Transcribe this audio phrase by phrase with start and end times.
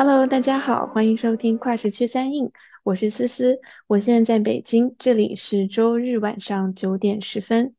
[0.00, 2.48] Hello，大家好，欢迎收听跨时区三印，
[2.84, 3.58] 我是思思，
[3.88, 7.74] 我现在在北京，这里是周日晚上九点十分。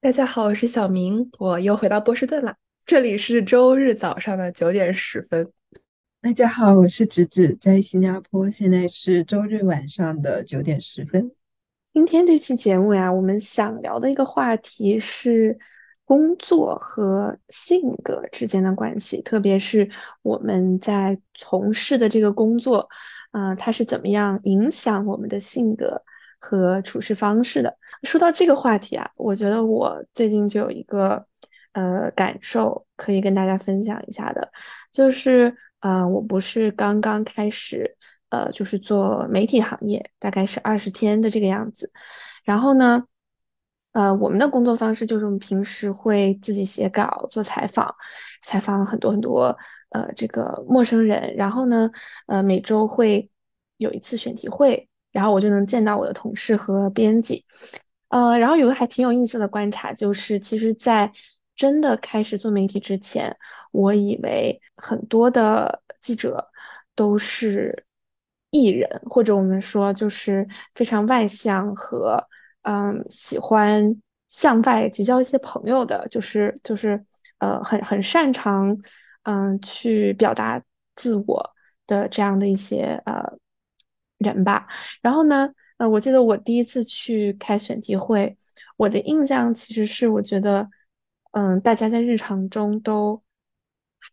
[0.00, 5.48] 大家好，我是小明，我又回到波士顿了，这里是周日早上的九点十分。
[6.20, 11.30] 大家好，我是芷芷，在新加坡，现在是周日晚上的九点十分。
[11.92, 15.56] 今天这期节目呀，我们想聊的一个话题是。
[16.06, 19.88] 工作和性格之间的关系，特别是
[20.20, 22.86] 我们在从事的这个工作，
[23.30, 26.02] 啊，它是怎么样影响我们的性格
[26.38, 27.74] 和处事方式的？
[28.02, 31.24] 说到这个话题啊，我觉得我最近就有一个
[31.72, 34.52] 呃感受可以跟大家分享一下的，
[34.92, 37.96] 就是呃，我不是刚刚开始
[38.28, 41.90] 呃，就是做媒体行业，大概是二十天的这个样子，
[42.44, 43.04] 然后呢。
[43.94, 47.94] 呃，我们的工作方式就是我们平时会自己写稿、做采访，
[48.42, 49.56] 采访很多很多
[49.90, 51.88] 呃这个陌生人，然后呢，
[52.26, 53.30] 呃每周会
[53.76, 57.44] 有一次选题会，然后我就能见到我的同事和编辑，
[58.08, 61.08] 呃，然后有个还挺有意思的观察，就是其实，在
[61.54, 63.36] 真的开始做媒体之前，
[63.70, 66.44] 我以为很多的记者
[66.96, 67.86] 都是
[68.50, 70.44] 艺人，或者我们说就是
[70.74, 72.20] 非常外向和。
[72.64, 73.94] 嗯，喜欢
[74.28, 77.02] 向外结交一些朋友的，就是就是
[77.38, 78.76] 呃，很很擅长
[79.24, 80.60] 嗯去表达
[80.96, 81.50] 自我
[81.86, 83.22] 的这样的一些呃
[84.18, 84.66] 人吧。
[85.02, 88.36] 然后呢，呃，我记得我第一次去开选题会，
[88.78, 90.66] 我的印象其实是我觉得，
[91.32, 93.22] 嗯，大家在日常中都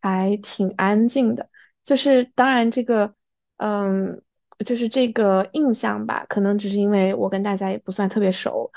[0.01, 1.49] 还挺安静的，
[1.83, 3.13] 就是当然这个
[3.57, 4.21] 嗯。
[4.63, 8.69] 就是这个印象吧，可能只是因为我跟大家也不算特别熟，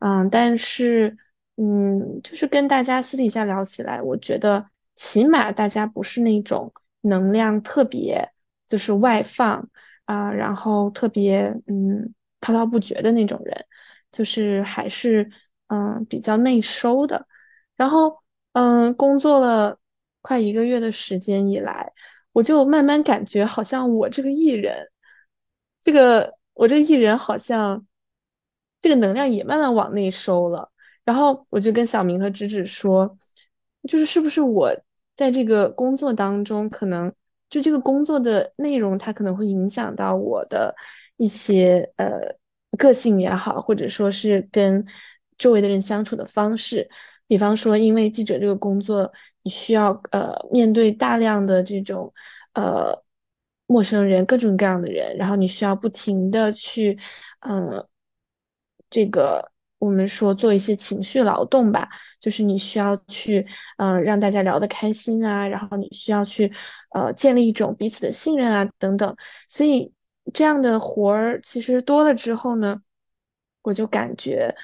[0.00, 1.16] 嗯，但是，
[1.56, 4.64] 嗯，就是跟大家私底下聊起来，我觉得
[4.96, 6.72] 起码大家不是那种
[7.02, 8.26] 能量特别
[8.66, 9.68] 就是外放
[10.04, 13.64] 啊，然后特别嗯滔滔不绝的那种人，
[14.10, 15.28] 就是还是
[15.68, 17.26] 嗯比较内收的。
[17.76, 18.16] 然后
[18.52, 19.76] 嗯，工作了
[20.20, 21.90] 快一个月的时间以来，
[22.32, 24.88] 我就慢慢感觉好像我这个艺人。
[25.82, 27.84] 这个我这个艺人好像，
[28.80, 30.70] 这个能量也慢慢往内收了。
[31.04, 33.18] 然后我就跟小明和芷芷说，
[33.88, 34.72] 就是是不是我
[35.16, 37.12] 在这个工作当中，可能
[37.50, 40.72] 就这个工作的内容，它可能会影响到我的
[41.16, 42.20] 一些呃
[42.78, 44.86] 个性也好，或者说是跟
[45.36, 46.88] 周围的人相处的方式。
[47.26, 49.12] 比方说，因为记者这个工作，
[49.42, 52.14] 你需要呃面对大量的这种
[52.54, 53.01] 呃。
[53.72, 56.98] 陌生人，各种各样的人，然后你需要不停的去，
[57.40, 57.82] 嗯，
[58.90, 61.88] 这个我们说做一些情绪劳动吧，
[62.20, 63.46] 就是你需要去，
[63.78, 66.52] 嗯，让大家聊得开心啊，然后你需要去，
[66.94, 69.16] 呃，建立一种彼此的信任啊，等等。
[69.48, 69.90] 所以
[70.34, 72.80] 这样的活儿其实多了之后呢，
[73.62, 74.54] 我就感觉，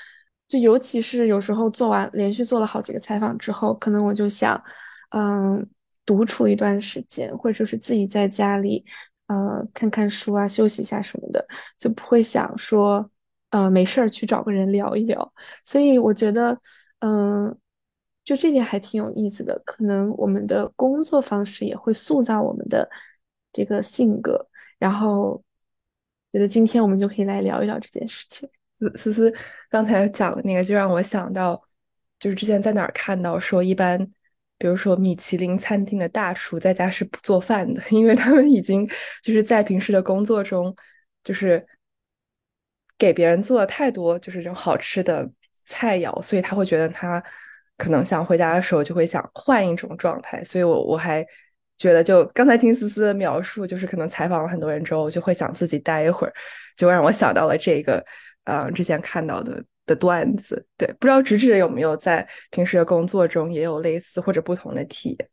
[0.47, 4.63] 就尤其是有时候做完连续做了好几个采访之后，可能我就想，
[5.11, 5.67] 嗯。
[6.09, 8.83] 独处一段时间，或者说是自己在家里，
[9.27, 11.47] 呃，看看书啊，休息一下什么的，
[11.77, 13.11] 就不会想说，
[13.51, 15.35] 呃，没事儿去找个人聊一聊。
[15.67, 16.59] 所以我觉得，
[17.01, 17.55] 嗯，
[18.25, 19.61] 就这点还挺有意思的。
[19.67, 22.89] 可能我们的工作方式也会塑造我们的
[23.53, 24.49] 这个性格。
[24.79, 25.43] 然后，
[26.33, 28.49] 觉得今天我们就可以来聊一聊这件事情。
[28.97, 29.31] 思思
[29.69, 31.63] 刚才讲的那个，就让我想到，
[32.19, 34.11] 就是之前在哪儿看到说一般。
[34.59, 38.85] 比如说，米其林餐厅的大厨在家是不做饭的，因为他们已经
[39.23, 40.75] 就是在平时的工作中，
[41.23, 41.65] 就是
[42.99, 45.31] 给别人做了太多就是这种好吃的
[45.65, 47.23] 菜肴，所以他会觉得他
[47.77, 50.43] 可能想回家的时候就会想换一种状态。
[50.45, 51.25] 所以我我还
[51.77, 56.33] 觉得，就刚才听思思的描述，就是可能采访了很多人之后，就会想自己待一会儿，
[56.77, 58.05] 就让我想到了这个，
[58.43, 59.65] 呃，之前看到的。
[59.89, 65.29] 的段子，对，不知道直直有没有在平时的工作中也有类似或者不同的体验？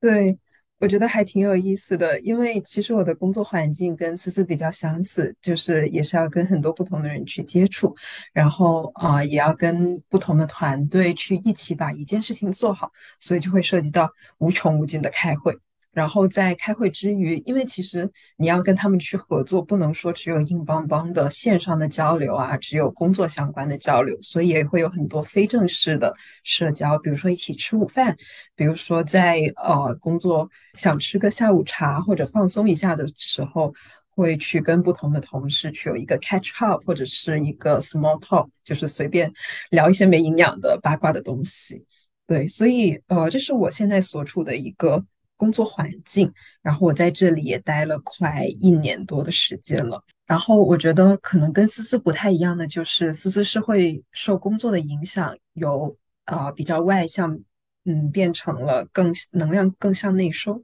[0.00, 0.38] 对，
[0.78, 7.94] 我觉得还挺有意思的，因为其实我的工作环境跟思思比较相似，就是也是要跟很多不同的人去接触，
[8.32, 15.58] 然后啊，也要跟不同的团队去一起把一件事情做好，所以就会涉及到无穷无尽的开会。
[15.98, 26.14] 然后在开会之余，因为其实你要跟他们去合作，不能说只有硬邦邦的线上的交流啊，只有工作相关的交流，所以也会有很多非正式的
[26.44, 28.16] 社交，比如说一起吃午饭，
[28.54, 33.74] 比如说在呃工作想吃个下午茶或者放松一下的时候，
[34.14, 39.32] 会去跟不同的同事去有一个 catch up 或者是一个 small talk，就是随便
[39.70, 41.84] 聊一些没营养的八卦的东西。
[42.24, 45.04] 对，所以呃，这是我现在所处的一个。
[45.38, 46.30] 工作环境。
[46.60, 50.04] 然后我在这里也待了快一年多的时间了。
[50.26, 55.96] 然后我觉得可能跟思思不太一样的就是，思思是会受工作的影响，由
[56.26, 57.40] 啊比较外向，
[57.86, 60.62] 嗯，变成了更能量更向内收。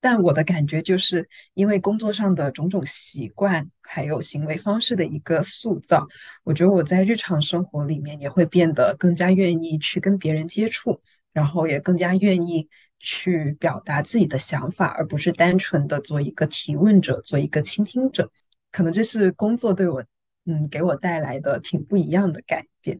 [0.00, 6.08] 但我的感觉就是，因为工作上的种种习惯，还有行为方式的一个塑造，
[6.42, 11.00] 我觉得我在日常生活里面也会变得更加愿意去跟别人接触，
[11.32, 12.68] 然后也更加愿意
[13.02, 18.30] 去表达自己的想法，而不是单纯的做一个提问者，做一个倾听者。
[18.70, 20.02] 可能这是工作对我，
[20.46, 22.98] 嗯，给我带来的挺不一样的改变。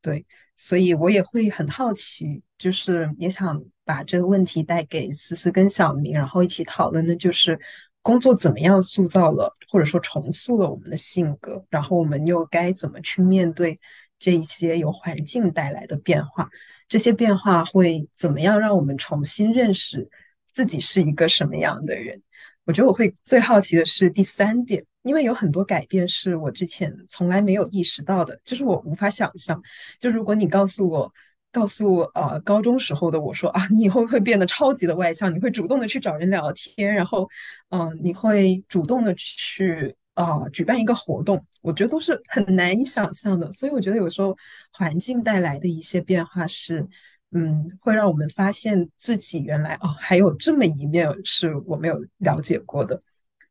[0.00, 0.24] 对，
[0.56, 3.62] 所以我也会很好奇，就是也想。
[3.82, 7.58] 把这个问题带给思思跟小明，然后一起讨论的就是
[8.02, 13.80] 工作怎么样塑造了或者说重塑了我们的性格，然后我们又该怎么去面对
[14.16, 16.48] 这一些由环境带来的变化？
[16.90, 20.06] 这些变化会怎么样让我们重新认识
[20.52, 22.20] 自己是一个什么样的人？
[22.66, 29.62] 我觉得我会最好奇的是第三点，因为有很多改变是我之前从来没有意识到的，就是我无法想象。
[29.98, 31.10] 就如果你告诉我。
[31.52, 37.28] 告诉呃高中时候的我说啊，你以后会变得超级的外向，你会主动的去找人聊天，然后
[37.70, 39.92] 嗯，你会主动的去
[40.24, 43.52] 啊举办一个活动，我觉得都是很难以想象的。
[43.52, 44.36] 所以我觉得有时候
[44.72, 46.86] 环境带来的一些变化是，
[47.32, 53.02] 嗯，会让我们发现自己原来哦还有这么一面是我没有了解过的。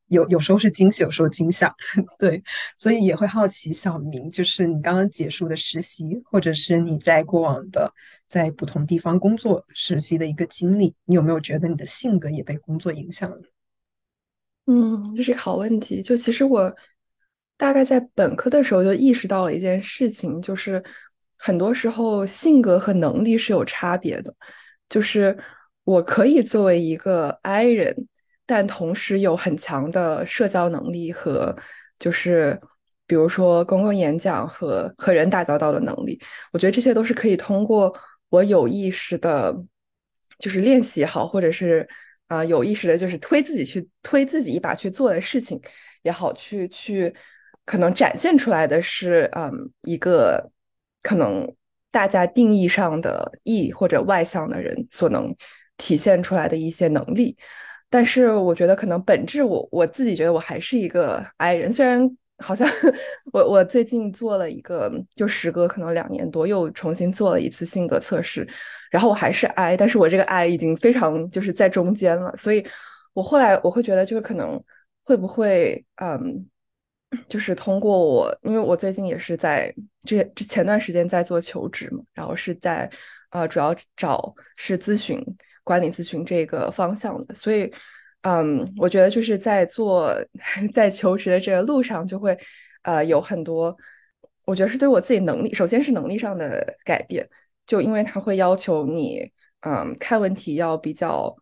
[0.08, 1.72] 有有时候是惊喜，有时候惊吓，
[2.18, 2.42] 对，
[2.76, 7.94] 所以也会好奇小明，就是你刚刚结束的实习，或者是你在过往的
[8.28, 13.40] 在不同地方工作实习的一个经历，你有没有觉得你的性格也被工作影响了？
[14.70, 16.02] 嗯，这是个好问题。
[16.02, 16.74] 就其实我
[17.58, 20.84] 大概在本科的时候就意识到了一件事情，就是
[21.38, 24.34] 很多时候性格和能力是有差别的。
[24.88, 25.38] 就是
[25.84, 28.08] 我可以作为一个 I 人。
[28.52, 31.56] 但同时有很强的社交能力和，
[32.00, 32.60] 就是
[33.06, 36.20] 比如说公共演讲和和人打交道的能力，
[36.52, 37.96] 我觉得这些都是可以通过
[38.30, 39.56] 我有意识的，
[40.40, 41.88] 就是练习好，或者是
[42.30, 45.60] 啊有意识的，就是推自己去推自己一把去做的事情
[46.04, 47.14] 也好，去去
[47.66, 50.50] 可能展现出来的是嗯一个
[51.02, 51.46] 可能
[51.92, 55.36] 大家定义上的 E 或者外向的人所能
[55.76, 57.36] 体现出来的一些能力。
[57.90, 61.74] 但是我觉得可能本质，我我自己觉得我还是一个 I 人。
[61.74, 62.70] 虽然好像
[63.34, 68.48] 我我最近做了一个，就时隔可能两年多，又重新做了一次性格测试，
[68.92, 72.36] 然后我还是 I，但是我这个 I 已经非常就是在中间了。
[72.38, 72.66] 所以
[73.14, 74.62] 我后来我会觉得，就是可能
[75.04, 76.48] 会不会嗯，
[77.28, 82.90] 就是通过我，因为我最近也是在这这前段时间在做求职嘛，然后是在
[83.32, 85.24] 呃主要找是咨询。
[85.62, 87.72] 管理咨询这个方向的，所以，
[88.22, 90.12] 嗯，我觉得就是在做
[90.74, 92.36] 在求职的这个路上，就会
[92.82, 93.78] 呃有很多，
[94.46, 97.30] 我觉得是对我自己能力，首先是能力上的改变，
[97.70, 99.22] 就因为它会要求你，
[99.62, 101.36] 嗯，看问题要比较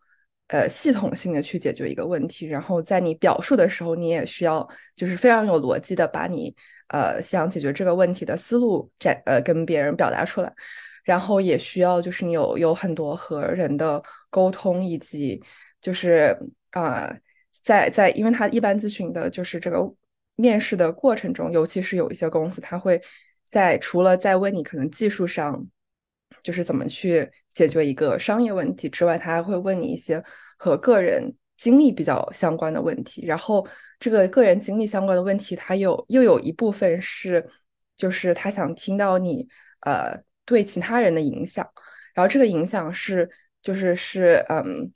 [0.48, 6.54] 呃系统性的去解决一个问题，然后在你表述的时候，你也需要就是非常有逻辑的把你
[6.88, 10.52] 呃想解决这个问题的思路展呃跟别人表达出来。
[11.04, 15.42] 然后也需要，就是你有有很多和人的沟通，以及
[15.80, 16.36] 就是
[16.72, 17.10] 啊，
[17.64, 19.78] 在在，因为他一般咨询的就是这个
[20.36, 23.00] 面试的过程中，尤其是有一些公司，他会
[23.48, 25.66] 在除了在问你可能技术上，
[26.42, 30.22] 就是怎么去解决一个商业问题之外，他还会问你一些
[30.58, 33.24] 和个人经历比较相关的问题。
[33.26, 33.66] 然后
[33.98, 37.46] 这个个人经历相关的问题，他有又有一部分是，
[37.96, 39.48] 就是他想听到你
[39.80, 40.22] 呃。
[40.48, 41.68] 对其他人的影响，
[42.14, 43.28] 然后这个影响是，
[43.60, 44.90] 就是是，嗯，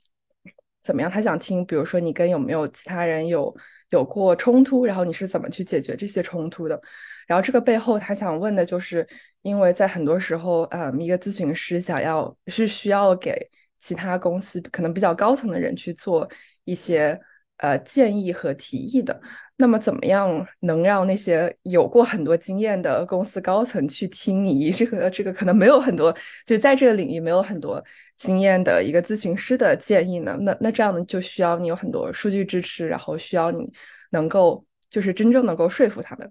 [0.81, 1.11] 怎么样？
[1.11, 3.55] 他想听，比如说你跟有没有其他人有
[3.91, 6.81] 有过冲突，然后你是怎么去解决这些冲突的？
[7.27, 9.07] 然后这个背后他想问的就是，
[9.41, 13.35] 因为在很多时候，嗯，一个咨询师想要是需要给
[13.79, 16.29] 其他公司可能比较高层的人去做
[16.63, 17.19] 一些。
[17.57, 19.21] 呃，建议和提议的，
[19.57, 26.13] 那么怎么样能让那些有过很多经验的公司高层去听你这个这个可能没有很多
[26.45, 27.81] 就在这个领域没有很多
[28.17, 30.35] 经验的一个咨询师的建议呢？
[30.41, 33.71] 那那这样呢就需要你有很多数据支持，然后需要你
[34.09, 36.29] 能够就是真正能够说服他们。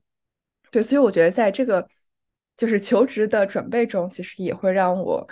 [0.73, 1.87] 对，所以我觉得在这个
[2.57, 5.25] 就是求职的准备中，其实也会让我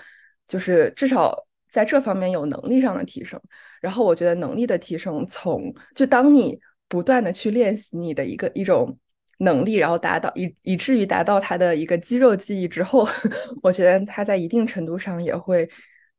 [0.46, 1.46] 就是至少。
[1.72, 3.40] 在这方面有能力上的提升，
[3.80, 8.98] 然后我觉得能力的提升，从就当你不断的去练习你的一个一种
[9.38, 13.06] 能力，然后达到以以至于达到它的一个肌肉记忆之后，
[13.62, 15.70] 我觉得它在一定程度上也会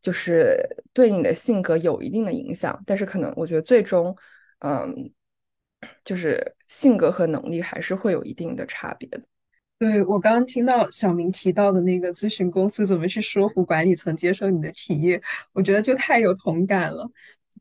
[0.01, 0.57] 就是
[0.93, 4.15] 对你的性格有一定的影响，但是可能我觉得最终，
[4.59, 5.11] 嗯，
[6.03, 9.21] 就是性格和能力还是会有一定的差别的。
[9.77, 15.19] 对，我刚刚听到小明提到的那个咨询公司怎么去说服管理层接受你的提议，
[15.53, 17.09] 我觉得就太有同感了。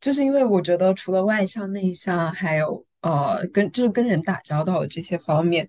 [0.00, 5.67] 就是因为我觉得除了外向、内向，还有呃跟就是跟人打交道的这些方面，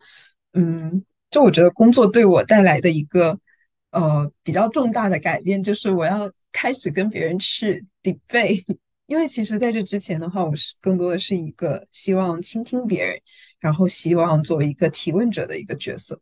[0.53, 3.39] 嗯，就我觉得工作对我带来的一个
[3.91, 8.65] 呃比较重大的改变，就是我要开始跟别人去 debate。
[9.11, 13.19] 因为其实在这之前的话，我是更多的是一个希望倾听别人，
[13.59, 16.17] 然后希望作为一个提问者的一个角色。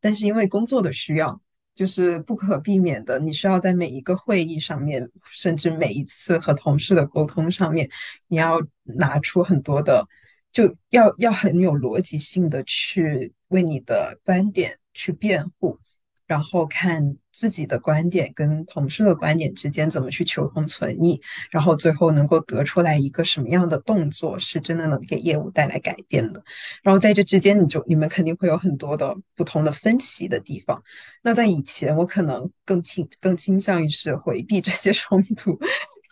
[0.00, 1.40] 但是因为工作的需要，
[1.72, 7.88] 就是不可避免的，你需要在每一个会议上面，甚至每一次和同事的沟通上面，
[8.26, 10.04] 你要拿出很多的，
[10.50, 15.78] 就要要很有逻辑性的去为你的观点去辩护。
[16.26, 21.20] 然后看自己的观点跟同事的观点之间怎么去求同存异，
[21.50, 26.44] 然后最后能够得出来一个什么样的动作是真的能给业务带来改变的。
[26.82, 30.80] 然后在这之间，你就你们肯定会有很多的不同的分歧的地方。
[31.22, 35.58] 那在以前，我可能更倾更倾向于是回避这些冲突，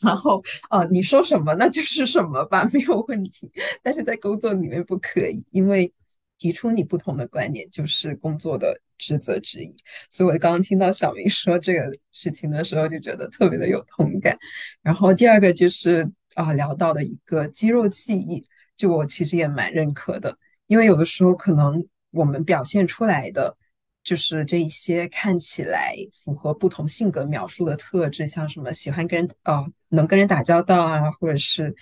[0.03, 3.51] 然后啊，你说什么那就是什么吧，没有问题。
[3.83, 5.93] 但是在工作里面不可以，因为。
[6.41, 9.77] 提出你不同的观点，就是工作的职责之一。
[10.09, 14.35] 所以我刚刚听到小明说这个事情的时候，就觉得特别的有同感。
[14.81, 18.43] 然后第二个就是啊，聊到的一个肌肉记忆，
[18.75, 20.35] 就我其实也蛮认可的，
[20.67, 23.55] 因为有的时候可能我们表现出来的
[24.03, 25.95] 就是这一些看起来
[26.25, 31.77] 符合不同性格描述的特质，像什么喜欢跟人呃能跟人打交道啊，或者是。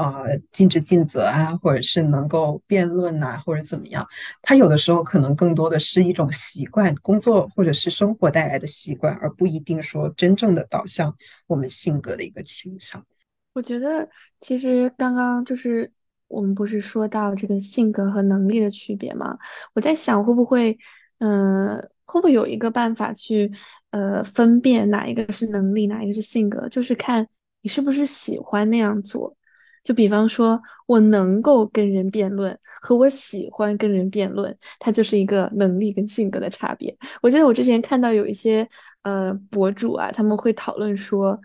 [0.00, 4.06] 呃，尽职尽责啊，或者是能够辩论呐，或者怎么样，
[4.40, 11.14] 他有的时候可能更多的是一种习惯，工作或者是生活带来的习惯，而不一定说真正的导向
[11.46, 13.04] 我们性格的一个倾向。
[13.52, 14.08] 我觉得
[14.40, 15.90] 其实刚刚就是
[16.28, 19.36] 我们不是说到这个性格和能力的区别吗？
[19.74, 20.78] 我在想会不会，
[21.18, 23.50] 嗯，会不会有一个办法去
[23.90, 27.26] 呃分辨哪一个是能力，哪一个是性格，就是看
[27.62, 29.36] 你是不是喜欢那样做。
[29.82, 36.94] 就比方说，我能够跟人辩论，和我喜欢跟人辩论，它就是一个能力跟性格的差别。
[37.22, 38.68] 我记得我之前看到有一些
[39.02, 41.40] 呃博主啊，他们会讨论说，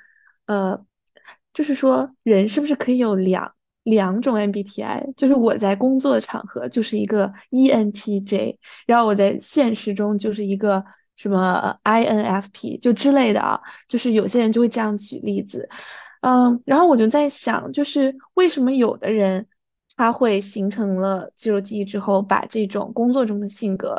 [0.47, 0.77] 呃，
[1.53, 3.49] 就是说人是不是可以有两
[3.83, 5.13] 两种 MBTI？
[5.15, 10.83] 就是我在工作场合就是一个 ENTJ，然后我在现实中就是一个
[11.15, 13.57] 什么 INFP 就之类的啊。
[13.87, 15.69] 就是有些人就会这样举例子。
[16.25, 19.45] 嗯，然后我就在想，就是为什么有的人
[19.95, 23.95] 他会形成了肌肉记忆之后，把这种工作中的性格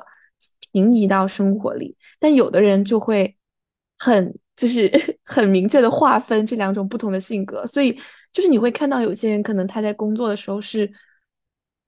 [0.73, 3.37] 平移到生活里，但有的人就会
[3.97, 4.90] 很就是
[5.25, 7.97] 很明确的划分这两种不同的性格，所以
[8.33, 10.90] 就是你会看到有些人可能他在工作的时候是。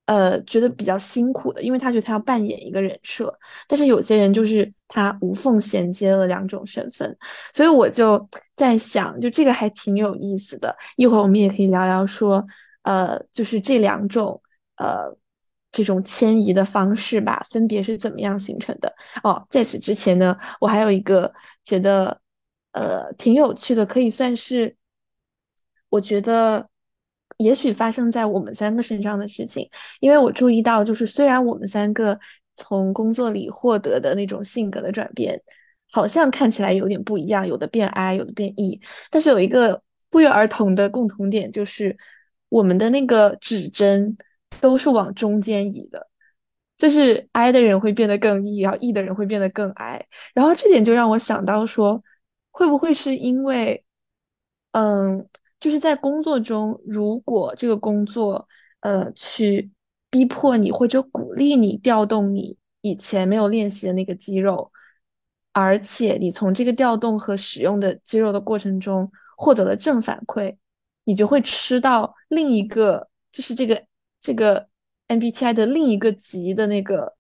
[0.09, 3.31] 呃，觉得比较辛苦的，因为他觉得他要扮演一个人设，
[3.67, 7.15] 但是有些人就是他无缝衔接了两种身份，
[7.53, 10.75] 所以我就在想，就这个还挺有意思的。
[10.97, 12.43] 一会儿我们也可以聊聊说，
[12.85, 14.41] 呃，就是这两种
[14.79, 15.15] 呃
[15.71, 18.91] 这种迁移的方式吧，分别是怎么样形成的。
[19.23, 21.31] 哦，在此之前呢，我还有一个
[21.65, 22.19] 觉得
[22.73, 24.75] 呃挺有趣的，可以算是
[25.91, 26.67] 我觉得。
[27.39, 29.69] 也许发生在我们三个身上的事情，
[30.01, 32.19] 因为我注意到，就是虽然我们三个
[32.57, 35.41] 从工作里获得的那种性格的转变，
[35.93, 39.81] 好像看起来有点不一样，有的变 I，有的变 E，但是有一个
[40.11, 41.97] 不约而同的共同点，就是
[42.49, 44.17] 我们的那个指针
[44.61, 46.09] 都是往中间移的，
[46.77, 50.05] 就是 I 的人会变得更 E，然后 E 的人会变得更 I，
[50.35, 52.03] 然后这点就让我想到说，
[52.51, 53.85] 会不会是因为，
[54.73, 55.25] 嗯。
[55.61, 58.47] 就是在工作中，如果这个工作，
[58.81, 59.71] 呃，去
[60.09, 64.71] 逼迫你或者鼓励你调动你以前没有练习的那个肌肉，
[65.53, 70.57] 而且你从这个调动和使用的肌肉的过程中获得了正反馈，
[71.05, 73.85] 你就会吃到另一个，就是这个
[74.21, 74.69] 这个
[75.09, 77.17] MBTI 的另一个级的那个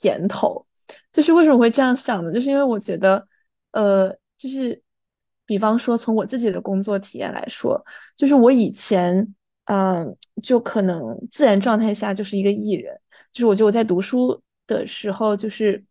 [0.00, 0.66] 甜头。
[1.12, 2.32] 就是为什么会这样想呢？
[2.32, 3.24] 就是因为我觉得，
[3.70, 4.82] 呃，就是。
[5.48, 7.82] 比方说，从我自己的工作体验来说，
[8.14, 9.26] 就是我以前，
[9.64, 12.94] 嗯，就可能自然状态下就是一个艺人，
[13.32, 15.82] 就是我觉得我在读书的时候，就是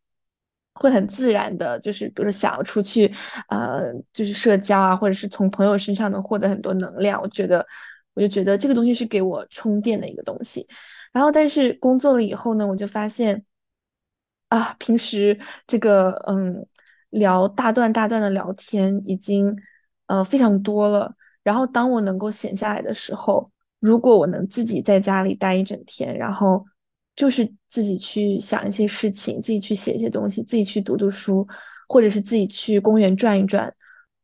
[0.75, 3.11] 会很自然的，就是比如说想要出去，
[3.49, 7.19] 呃，就是社交啊，或者是从朋友身上能获得很多能量。
[7.19, 7.65] 我觉得，
[8.13, 10.67] 我就觉得这个东西是给我充电的一个东西。
[11.11, 13.43] 然后，但是工作了以后呢，我就发现，
[14.49, 16.63] 啊，平时这个，嗯。
[17.09, 19.55] 聊大段大段的聊天，已经
[20.07, 21.13] 呃非常多了。
[21.43, 23.49] 然后当我能够闲下来的时候，
[23.79, 26.65] 如果我能自己在家里待一整天，然后
[27.15, 31.47] 就是自己去想一些事情，自己去写一些东西，自己去读读书，
[31.87, 33.73] 或者是自己去公园转一转，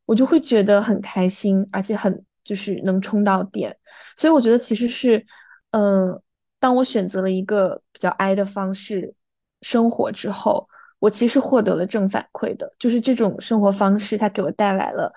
[0.05, 3.75] 我就会觉得很开心，而且很就是能充到电。
[4.17, 5.25] 所以我觉得其实是，
[5.71, 6.21] 嗯，
[6.59, 9.13] 当我选择了一个比较 I 的方式
[9.61, 10.67] 生活之后，
[11.03, 15.13] 我其实获得了正反馈的，就是这种生活方式它给我带来了，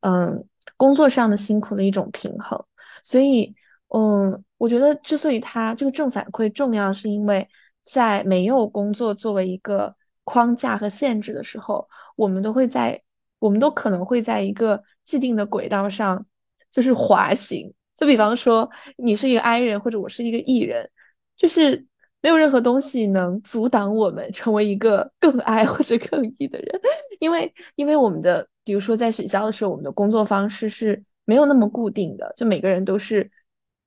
[0.00, 0.44] 嗯。
[0.76, 2.58] 工作上的辛苦的一种平衡，
[3.02, 3.54] 所以，
[3.88, 7.46] 嗯，我觉得之所以它这个正反馈重要，是因为
[7.84, 11.86] 在没有工作作为一个框架和限制的时候，
[12.16, 13.00] 我们都会在，
[13.38, 16.26] 我们都可能会在一个既定的轨道上，
[16.72, 17.72] 就是滑行。
[17.94, 20.90] 就比方说，你是一个 I 人，或者我是一个 E 人，
[21.36, 21.86] 就是
[22.24, 26.80] 没有任何东西能阻挡我们成为一个更 I 或者更 E 的人，
[27.20, 28.48] 因为，因为我们的。
[28.66, 33.30] 比如说，在学校的时候，我们的工作方式是没有那么固定的，就每个人都是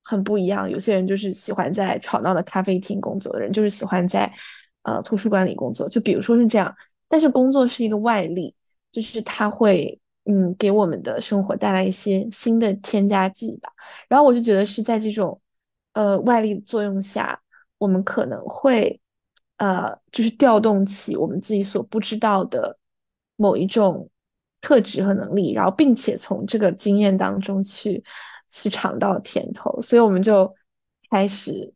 [0.04, 0.70] 很不一样。
[0.70, 4.32] 有些人就是喜欢在吵闹的咖啡厅工作的人，就是喜欢在
[4.84, 5.90] 呃图书馆里工作。
[5.90, 6.72] 就比如说是这样，
[7.10, 8.54] 但是工作是一个外力，
[8.92, 13.72] 就是它会嗯给我们的生活带来一些新的添加剂吧。
[14.08, 15.42] 然后我就觉得是在这种
[15.94, 17.42] 呃外力作用下，
[17.78, 19.00] 我们可能会
[19.58, 22.78] 呃就是调动起我们自己所不知道的
[23.36, 24.10] 某一种。
[24.60, 28.04] 特质和能力，然后并且从这个经验当中去
[28.50, 30.52] 去尝到甜头，所以我们就
[31.12, 31.72] 开始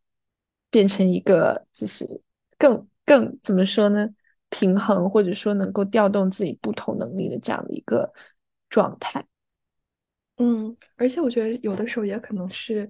[0.72, 2.22] 变成一个就是
[2.58, 4.10] 更更怎么说呢？
[4.50, 8.12] 平衡或者说能够调动自己不同能力的这样的一个
[8.68, 9.24] 状态。
[10.38, 12.90] 嗯，而且我觉得有的时候也可能是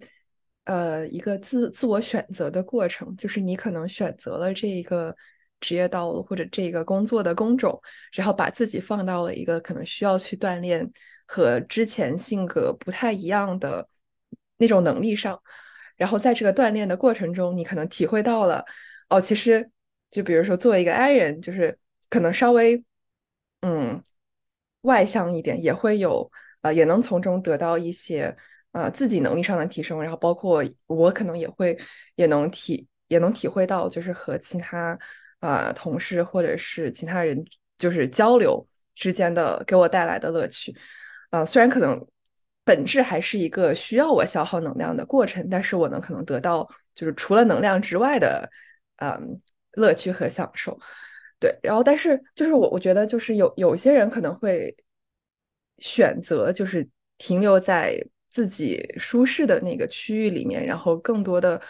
[0.65, 5.15] 呃一个自自我选择的过程，就是你可能选择了这一个。
[5.63, 7.79] 职业道路或者这个工作的工种，
[8.13, 10.91] 然后把自己放到了一个可能需要去锻炼
[11.27, 13.87] 和之前性格不太一样的
[14.57, 15.39] 那种能力上，
[15.97, 18.65] 然后在这个锻炼的过程中，你可能体会到了
[19.07, 19.69] 哦，其实
[20.09, 21.77] 就比如说作为一个 I 人，就是
[22.09, 22.83] 可能稍微
[23.61, 24.01] 嗯
[24.81, 26.31] 外向一点，也会有
[26.61, 28.35] 呃也能从中得到一些
[28.71, 31.77] 呃自己能力上的提升，然后包括我可能也会
[32.15, 34.97] 也能体也能体会到，就是和其他。
[35.41, 37.43] 啊，同事或者是其他人，
[37.75, 40.71] 就是交流之间的给我带来的乐趣。
[41.31, 41.99] 啊，虽然可能
[42.63, 48.47] 本质还是一个需要我消耗能量的过程，但是我能可能得到就是除了能量之外的，
[48.97, 50.79] 嗯，乐趣和享受。
[51.39, 54.75] 对，然后但是就是我我觉得就是有有些人可能会
[55.79, 57.99] 选择就是停留在
[58.31, 61.61] 自己舒适的那个区域里面，然后更多的。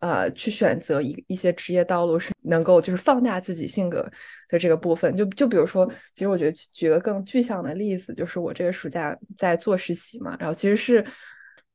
[0.00, 4.02] 呃，去选择一一些职业道路是能够就是放大自己性格
[4.50, 5.16] 的这个部分。
[5.16, 11.02] 就就比如说，其实我觉得举个更具象的例子，就是我这个暑假在做实习嘛，然后其实是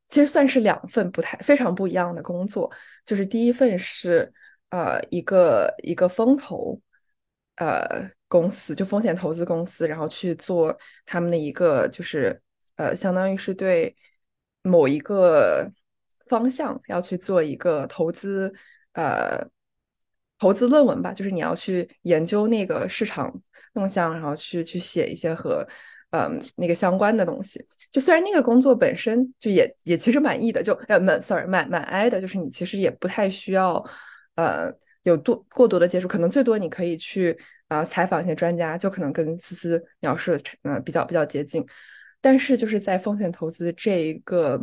[0.10, 2.72] 其实算是两份不太非常不一样的工作。
[3.04, 4.32] 就是第一份是
[4.70, 6.80] 呃一个一个风投
[7.56, 12.40] 呃公司，就风险投资公司，然后去做他们的一个就是
[12.76, 13.96] 呃相当于是对
[14.62, 15.72] 某一个。
[16.28, 18.54] 方向要去做一个投资，
[18.94, 19.44] 呃，
[20.38, 23.34] 投资论文吧，就是你要去研究那个市场
[23.74, 25.68] 动向，然后去去写一些和，
[26.12, 27.66] 嗯，那个相关的东西。
[27.92, 33.84] 就虽然那个工作本身就也也其实满意的，就呃蛮 sorry 蛮蛮挨的，就是你其实也不太需要，
[34.36, 37.36] 呃，有多过多的接触，可能最多你可以去
[37.70, 41.66] 啊采访一些专家，就可能跟思思描述的呃比较比较接近。
[42.22, 44.62] 但是就是在风险投资这一个。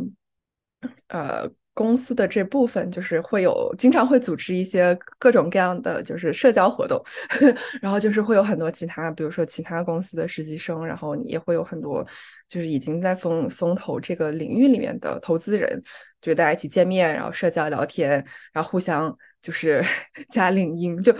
[1.07, 7.03] 呃，公司的这部分就是会有经常会组织一些各种各样的就是社交活动，
[7.81, 12.05] 然后就是会有很多其他，比如说其他公司的实习生，然后你也会有很多
[12.47, 15.81] 就是已经在风风投这个领域里面的投资人，
[16.21, 19.83] 就大家一起见面，然后社交聊天，然后互相就是
[20.29, 21.11] 加领英，就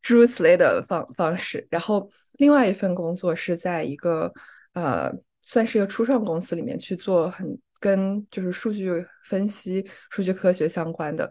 [0.00, 1.66] 诸如此类的方方式。
[1.70, 4.32] 然后另外一份工作是在一个
[4.72, 5.12] 呃，
[5.46, 7.58] 算是一个初创公司里面去做很。
[7.80, 8.90] 跟就是数据
[9.26, 11.30] 分析、数据科学相关的，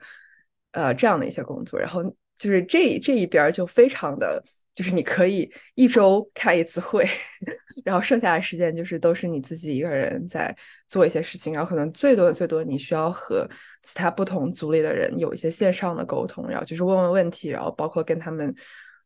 [0.73, 2.03] 呃，这样的一些工作，然后
[2.37, 4.39] 就是这这一边就非常的，
[4.75, 7.07] 就是你可以一周开一次会，
[7.83, 10.55] 然后剩下的时间就是都是你自己一个人在
[10.87, 13.49] 做一些事情，然后可能最多最多你需要和
[13.81, 18.53] 其他不同组里的人有一些线上的沟通，然后就是问问问题，然后包括跟他们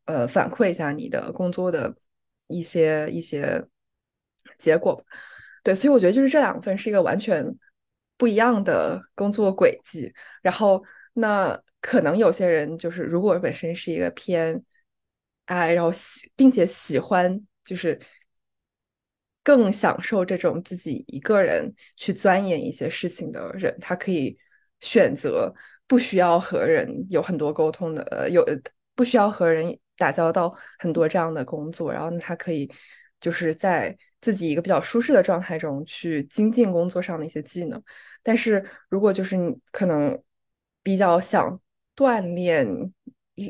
[0.04, 1.96] 呃反馈一下你的工作的
[2.48, 3.64] 一些一些
[4.58, 5.04] 结果。
[5.64, 7.46] 对，所以我觉得就是这两份是一个完全
[8.18, 10.14] 不一样的工作轨迹。
[10.42, 14.64] 然后，那可能有些人就是，如果本身是一个偏
[15.46, 18.00] 爱，然后喜，并且喜欢就是
[19.44, 24.38] 更享受这种自己一个人去钻研一些事情的人，他可以
[24.80, 25.54] 选择
[25.88, 28.46] 不需要和人有很多沟通的，呃，有
[28.96, 32.70] 不需要和人打交道很多这样的工作，然后，他可以
[33.20, 37.82] 就是在自己一个比较舒适的状态中去精进工作上的一些技能。
[38.24, 40.22] 但是如果就是你可能
[40.84, 41.60] 比较想
[41.96, 42.68] 锻炼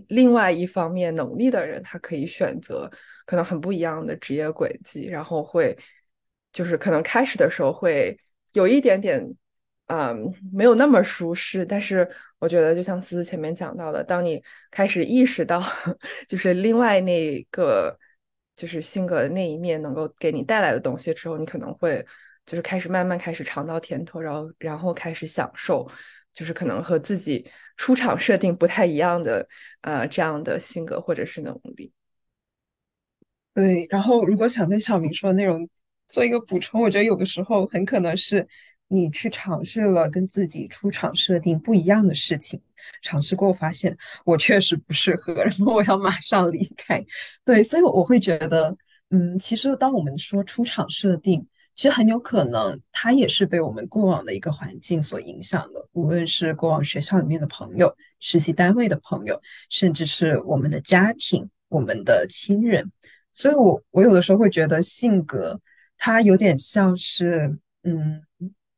[0.08, 2.92] 另外一方面能力的人，他可以选择。
[3.26, 5.78] 可能很不一样的职业轨迹，然后会
[6.54, 8.18] 就是可能开始的时候会
[8.54, 9.22] 有一点点，
[9.88, 11.66] 嗯，没有那么舒适。
[11.66, 15.62] 但是我觉得，就像思思前面讲到的，当你开始意识到，
[16.26, 18.00] 就是另外那个
[18.58, 22.06] 就是性格的那一面能够给你带来的东西之后，你可能会
[22.46, 25.90] 就是开始慢慢开始尝到甜头，然后然后开始享受，
[26.34, 29.48] 就是可能和自己出场设定不太一样的
[29.82, 31.94] 呃这样的性格或者是能力。
[33.54, 35.68] 对，然后如果想对小明说的内容
[36.08, 38.48] 做一个补充，我觉得有的时候很可能是
[38.88, 42.62] 你去尝试了跟自己出厂设定不一样的事情，
[43.02, 43.96] 尝试过发现
[44.26, 47.04] 我确实不适合，然后我要马上离开。
[47.46, 48.76] 对，所以我会觉得，
[49.10, 62.92] 嗯，其实当我们说出厂设定，其实很有可能它也是被我们过往的一个环境所影响的，无论是过往学校里面的朋友、实习单位的朋友，甚至是我们的家庭、我们的亲人。
[63.32, 65.62] 所以，我我有的时候会觉得性格
[65.96, 68.24] 它有点像是，嗯，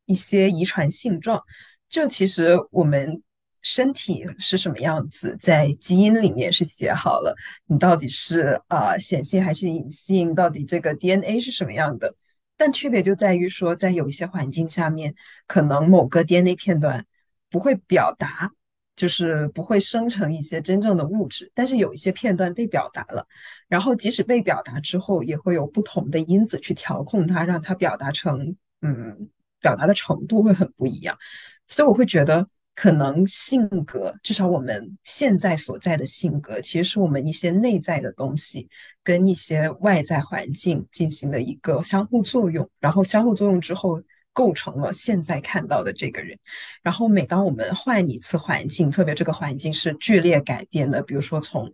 [0.06, 1.42] 一些遗传性状。
[1.88, 3.24] 就其实我们
[3.62, 7.36] 身体是什么样子，在基因里面是写好了，
[7.68, 12.16] 你到底是啊显性还是隐性，到底这个 DNA 是什么样的。
[12.58, 15.16] 但区别就在于说，在有一些环境下面，
[15.48, 17.06] 可能某个 DNA 片段
[17.50, 18.52] 不会表达。
[18.96, 23.26] 就是不会生成一些真正的物质，但是有一些片段被表达了，
[23.70, 29.30] 然后即使被表达之后，也会有不同的因子去调控它，让它表达成，嗯，
[29.62, 31.18] 表达的程度会很不一样。
[31.66, 32.46] 所以我会觉得，
[32.80, 38.70] 可能性格，至少我们现在所在的性格，其实是我们一些内在的东西
[39.04, 44.02] 跟一些外在环境进行了一个相互作用，然后相互作用之后。
[44.32, 46.38] 构成了现在看到的这个人，
[46.82, 51.70] 然后每当我们换一次环境，特别这个环境是剧烈改变的，比如说从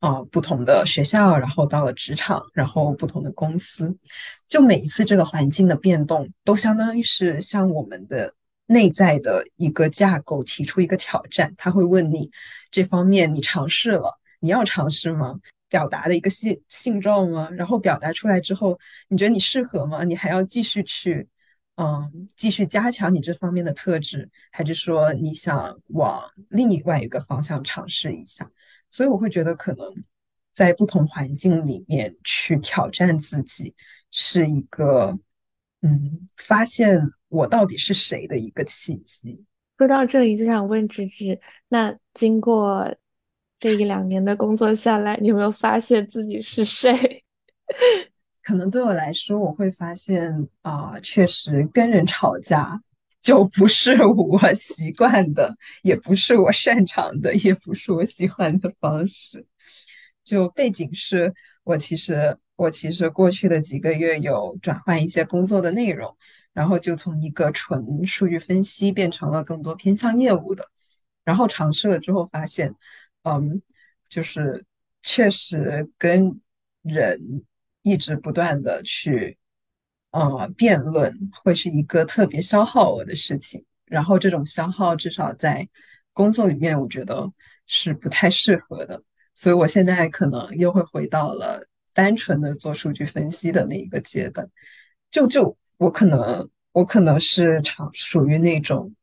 [0.00, 3.94] 呃不同的学校，然后到了职场，然后不同的公司，
[4.48, 8.34] 就每一次这个环境的变动，都相当于是像我们的
[8.68, 11.52] 内在的一个架构提出一个挑战。
[11.58, 12.30] 他会问你
[12.70, 15.40] 这方面你尝试了，你要尝试吗？
[15.68, 17.50] 表达的一个性性状吗？
[17.50, 18.78] 然后表达出来之后，
[19.08, 20.04] 你觉得你适合吗？
[20.04, 21.28] 你还要继续去。
[21.80, 28.50] 嗯，继续加强你这方面的特质，还是说你想往另外一个方向尝试一下？
[28.88, 29.86] 所以我会觉得，可能
[30.52, 33.76] 在不同环境里面去挑战自己，
[34.10, 35.16] 是一个
[35.82, 39.44] 嗯，发现我到底是谁的一个契机。
[39.76, 41.38] 说到这里，就想问芝芝，
[41.68, 42.92] 那经过
[43.58, 47.24] 这一两年的工作下来，你有没有发现自己是谁？
[48.42, 52.80] 可能对我来说，我会发现啊，确实跟人吵架
[53.20, 59.46] 就不是我习惯的，也不是我擅长的，也不是我喜欢的方式。
[60.24, 66.16] 就背景是我其实我其实过去的几个月有转换一些工作的内容，
[66.58, 70.68] 然后就从一个纯数据分析变成了更多偏向业务的。
[71.24, 72.74] 然后尝试了之后发现，
[73.22, 73.62] 嗯，
[74.08, 74.64] 就是
[75.02, 76.40] 确实跟
[76.82, 77.44] 人。
[77.82, 79.38] 一直不断的去，
[80.10, 83.64] 呃，辩论会是一个特别消耗我的事情。
[83.86, 85.66] 然后这种消耗至少在
[86.12, 87.32] 工作里面，我觉得
[87.66, 89.02] 是不太适合的。
[89.34, 94.46] 所以我现在可能又会回到了单纯的做数据分析的那一个阶段。
[95.10, 98.94] 就就我可能我可能是常属于那种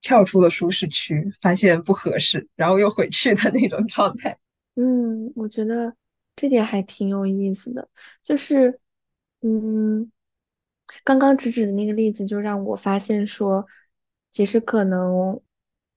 [0.00, 4.38] 跳出了舒适区，发现不合适，然后又回去的那种状态。
[4.76, 5.94] 嗯，我觉得。
[6.38, 7.88] 这点还挺有意思的，
[8.22, 8.78] 就是，
[9.40, 10.12] 嗯，
[11.02, 13.66] 刚刚直指的那个例子，就让我发现说，
[14.30, 15.40] 其实可能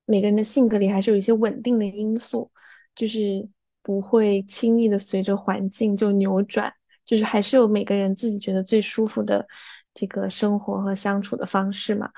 [0.05, 2.49] 每个人的性格里还是有一些稳定的因素，
[2.95, 3.45] 就是
[3.83, 6.73] 不会轻易的随着环境就扭转，
[7.05, 9.45] 就是还是有每个人自己觉得最舒服的
[9.93, 12.09] 这个生活和相处的方式嘛。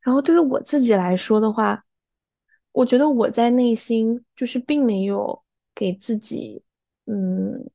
[0.00, 1.84] 然后对于我自己来说的话，
[2.72, 5.42] 我觉得我在内心就是并没有
[5.74, 6.62] 给自己。
[7.06, 7.68] 嗯，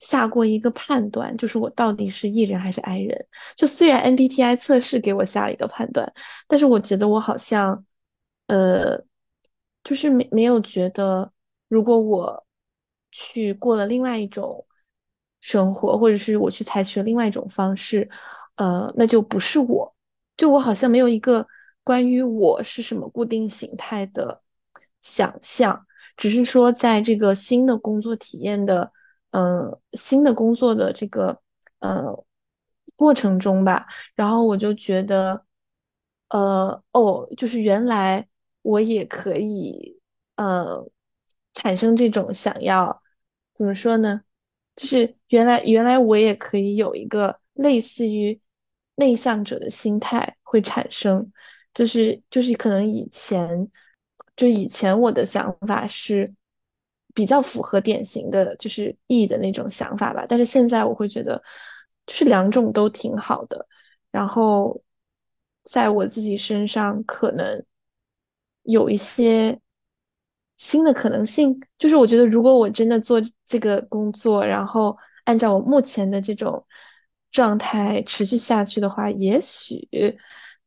[0.00, 3.26] 下过一个判断，就是我到底是 E 人还是 I 人。
[3.54, 6.12] 就虽然 MBTI 测试给我下了一个判断，
[6.48, 7.84] 但是我觉得我好像，
[8.48, 8.98] 呃，
[9.84, 11.30] 就是没没有觉得，
[11.68, 12.44] 如果我
[13.12, 14.66] 去过了另外一种
[15.42, 18.08] 生活，或者是我去采取另外一种方式，
[18.54, 19.92] 呃，那就不是我，
[20.36, 21.44] 就我好像没有一个
[21.82, 24.40] 关于我是什么固定形态的
[25.00, 25.84] 想象，
[26.16, 28.92] 只是说在这个新的工作体验的，
[29.32, 31.36] 嗯，新的工作的这个，
[31.80, 32.24] 呃，
[32.94, 35.44] 过程中吧，然后我就觉得，
[36.28, 38.24] 呃，哦，就是原来
[38.62, 39.98] 我也可以，
[40.36, 40.88] 呃，
[41.52, 43.02] 产生这种想要，
[43.52, 44.20] 怎么说呢？
[44.74, 48.40] 就是原来原来我也可以有一个类似于
[48.96, 51.30] 内向者的心态会产生，
[51.74, 53.68] 就是就是可能以前
[54.34, 56.32] 就以前我的想法是
[57.14, 61.42] 比较符合典型的就是 E 的那种想法吧，但是现在我会觉得
[62.06, 63.66] 就是两种都挺好的，
[64.10, 64.82] 然后
[65.64, 67.64] 在我自己身上可能
[68.62, 69.58] 有一些。
[70.62, 76.64] 新的可能性，就是我觉得，如果我真的做这个工作，然后按照我目前的这种
[77.32, 79.88] 状态持续下去的话，也许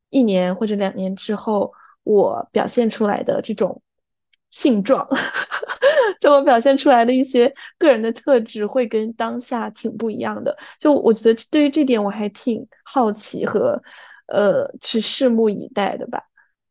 [0.09, 1.71] 一年或者两年之后，
[2.03, 3.81] 我表现出来的这种
[4.51, 5.07] 性状，
[6.19, 10.53] 就我表现出来的一些个人的特质，会跟当下挺不一样的。
[10.77, 13.81] 就我觉得，对于这点，我还挺好奇和
[14.27, 16.21] 呃，去拭目以待的吧。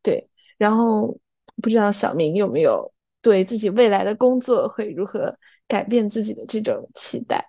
[0.02, 1.18] 对，然后
[1.62, 2.92] 不知道小明有没有。
[3.24, 5.34] 对自己未来的工作会如何
[5.66, 7.42] 改变自己的这种期待？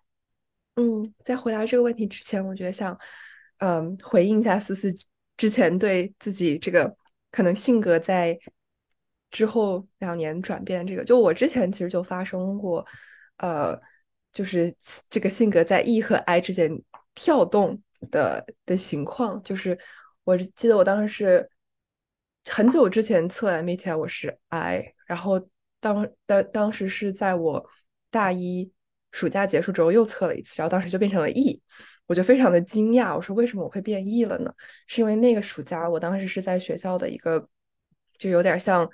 [0.77, 2.97] 嗯，在回答这个问题之前，我觉得想，
[3.57, 4.89] 嗯，回应一下思思
[5.35, 6.95] 之前对自己这个
[7.29, 8.39] 可能性格在
[9.29, 12.85] 之后两年转变这个，就我之前其实就发生过，
[13.39, 13.77] 呃，
[14.31, 14.73] 就是
[15.09, 16.71] 这个性格在 E 和 I 之间
[17.13, 19.77] 跳动的的情况，就是
[20.23, 21.49] 我记得我当时是
[22.45, 25.45] 很久之前测 MBTI 我是 I，然后。
[25.85, 27.63] 当当当时是在我
[28.09, 28.71] 大一
[29.11, 31.61] 暑假结束之后又测了一次，然后当时就变成了 E，
[32.07, 34.51] 我就非常的惊讶，我说为什么我会变 E 了呢？
[34.87, 37.47] 是因为那个暑假我当时是在学校的一个
[38.17, 38.89] 就有点像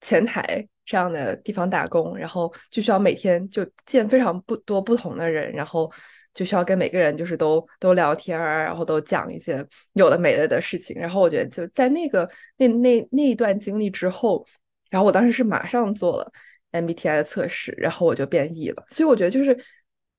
[0.00, 5.90] 前台这样的地方打工，然后就需要每天就见非常不多不同的人，然后
[6.32, 14.46] 就需要跟每个人就是都都聊天儿，然后都讲一些有的没的的事情，然后我觉得就在那个那那那一段经历之后。
[14.90, 16.32] 然后我当时是马上做了
[16.72, 18.84] MBTI 的测试，然后我就变异了。
[18.88, 19.54] 所以我觉得就是，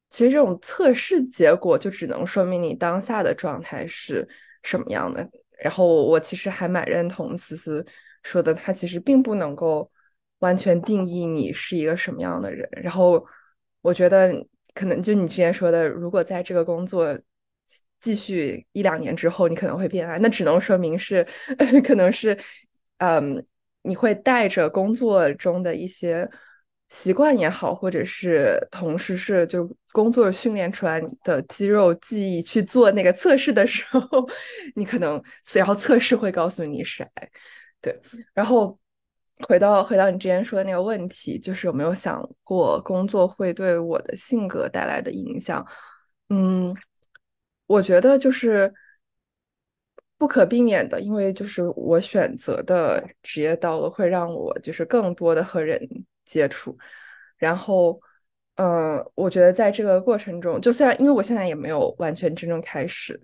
[0.09, 4.27] 其实这种测试结果就只能说明你当下的状态是
[4.63, 5.29] 什么样的。
[5.59, 7.85] 然后我其实还蛮认同思思
[8.23, 9.89] 说的，他其实并不能够
[10.39, 12.67] 完全定义你是一个什么样的人。
[12.71, 13.25] 然后
[13.81, 17.17] 我觉得可能就你之前说的，如果在这个工作
[17.99, 21.25] 继续一两年之后，你可能会变爱，那只能说明是
[21.83, 22.37] 可能是
[22.97, 23.45] 嗯。
[23.83, 26.29] 你会带着工作中的一些
[26.89, 34.07] 习惯也好，或者是同时是就工作训练出来的肌肉记忆去做那个测试的时候，
[34.75, 35.21] 你可能
[35.53, 37.07] 然后测试会告诉你是谁。
[37.81, 37.97] 对，
[38.33, 38.77] 然后
[39.47, 45.65] 回到回到你之前说的那个问题，就是有没有想过工作会对我的性格带来的影响？
[46.29, 46.75] 嗯，
[47.67, 48.73] 我觉得就是。
[50.17, 55.79] 不可避免的，因为就是我选择的职业道路会让我就是更多的和人
[56.25, 56.75] 接触，
[57.37, 58.01] 然后，
[58.55, 63.21] 呃，我觉得在这个过程中，就虽然因为我现在也没有完全真正开始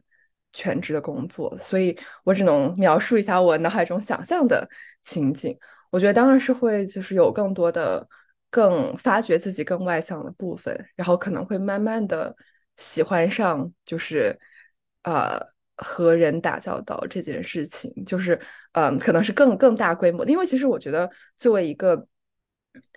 [0.51, 4.69] 全职的工作，所以我只能描述一下我脑海中想象的
[5.03, 5.57] 情景。
[5.89, 8.07] 我觉得当然是会就是有更多的
[8.51, 12.35] 更发掘自己更外向的部分，然后可能会慢慢的
[12.77, 14.39] 喜欢上就是
[15.01, 15.52] 呃。
[15.75, 18.39] 和人打交道这件事情，就是
[18.73, 20.31] 嗯，可能是更更大规模的。
[20.31, 22.07] 因为其实我觉得，作为一个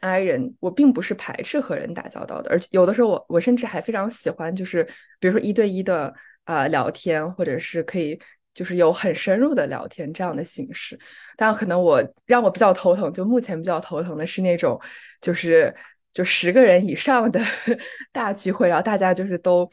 [0.00, 4.84] I 人，我并不是排斥和人打交道的，而且有的时候我我甚至还非常喜欢，就是
[5.18, 8.18] 比如说一对一的呃聊天，或者是可以
[8.52, 10.98] 就是有很深入的聊天这样的形式。
[11.36, 14.80] 但可能我让我比较头疼，就目前比较头疼的是那种
[15.20, 15.74] 就是
[16.12, 17.40] 就十个人以上的
[18.12, 19.68] 大聚会，然后大家就是都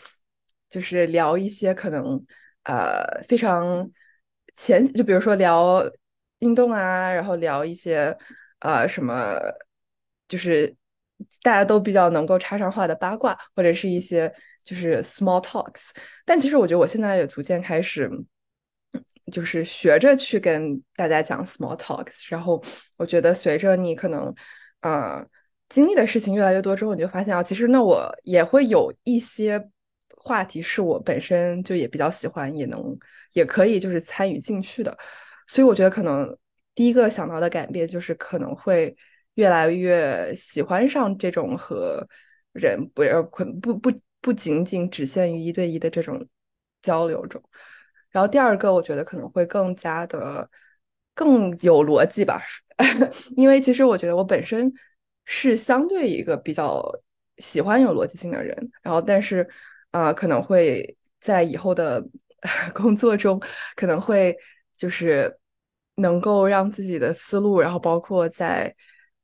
[0.70, 2.26] 就是聊一些可能。
[2.64, 3.90] 呃，非常
[4.54, 5.84] 前，就比如说聊
[6.40, 8.18] 运动啊，然后聊一些
[8.60, 9.38] 呃什么，
[10.30, 10.74] 就是
[11.42, 15.90] 大家都比较能够插上话的八卦，或者是一些就是 small talks。
[16.26, 18.10] 但其实我觉得我现在也逐渐开始，
[19.30, 22.28] 就是学着去跟大家讲 small talks。
[22.30, 22.64] 然后
[22.96, 24.34] 我觉得随着你可能
[24.80, 25.26] 呃
[25.68, 29.70] 经历的事情越来越多之后，你就发现啊，其实那我也会有一些。
[30.24, 32.98] 话题是我本身就也比较喜欢，也能
[33.34, 34.98] 也可以就是参与进去的，
[35.48, 36.36] 所以我觉得可能
[36.74, 38.96] 第一个想到的改变就是可能会
[39.34, 42.08] 越来越喜欢上这种和
[42.54, 46.26] 人不要不不不不仅仅只限于一对一的这种
[46.82, 47.42] 交流中。
[48.10, 50.50] 然后第二个，我觉得可能会更加的
[51.14, 52.42] 更有逻辑吧，
[53.36, 54.72] 因为其实我觉得我本身
[55.26, 56.82] 是相对一个比较
[57.38, 59.48] 喜欢有逻辑性的人，然后但是
[59.94, 62.04] 呃可能会在以后的
[62.76, 63.42] 工作中
[63.76, 64.36] 可能会
[64.78, 65.40] 就是
[65.96, 68.76] 能够让自己的思路，然后包括在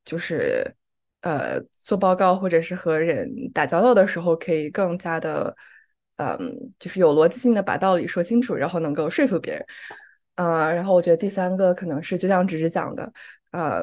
[0.04, 0.74] 就是
[1.20, 5.54] 呃做报告或者是和人打交道的时候，可以更加的。
[6.22, 9.64] 嗯，就是有逻辑性的把道理说清楚，然后能够说服别人。
[10.34, 13.10] 呃，然后我觉得第三个可能是就像只是讲的，
[13.52, 13.82] 呃，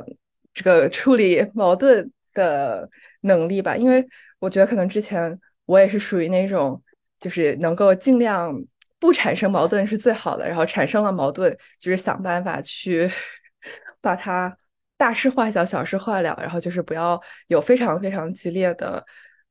[0.53, 2.87] 这个处理矛盾的
[3.21, 3.75] 能力吧。
[3.75, 5.35] 因为我觉得可能之前
[5.67, 6.81] 我也是属于那种，
[7.19, 8.51] 就是能够尽量
[8.97, 13.07] 不产生矛盾是最好的，然后产生了矛盾，就是想办法去
[14.01, 14.57] 把它
[14.97, 19.05] 大事化小，小事化了，然后就是不要有非常非常激烈的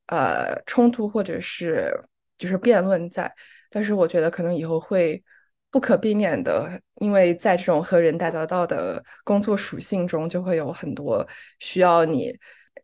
[0.07, 1.97] 呃冲突或者是。
[2.39, 3.33] 就是辩论在，
[3.71, 5.23] 但是我觉得可能以后会
[5.71, 11.27] 不可避免的，因为在这种和人打交道的工作属性中，就会有很多
[11.57, 12.31] 需要你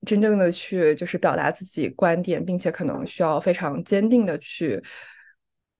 [0.05, 4.81] 真正的去就是表达自己观点，并且可能需要非常坚定的去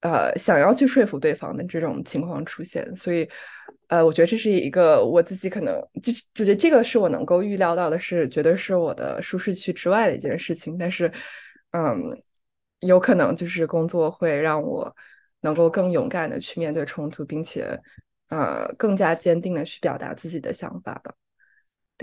[0.01, 2.95] 呃想要去说服对方的这种情况出现。
[2.95, 3.29] 所以，
[3.87, 10.77] 呃，我觉得这是一个我自己可能就就觉得这个是我能够预料到的，是绝对是我的舒适区之外的一件事情。
[10.77, 11.11] 但是，
[11.71, 12.21] 嗯。
[12.85, 14.93] 有可能就是工作会让我
[15.39, 17.79] 能够更勇敢的去面对冲突，并且
[18.27, 21.13] 呃更加坚定的去表达自己的想法吧。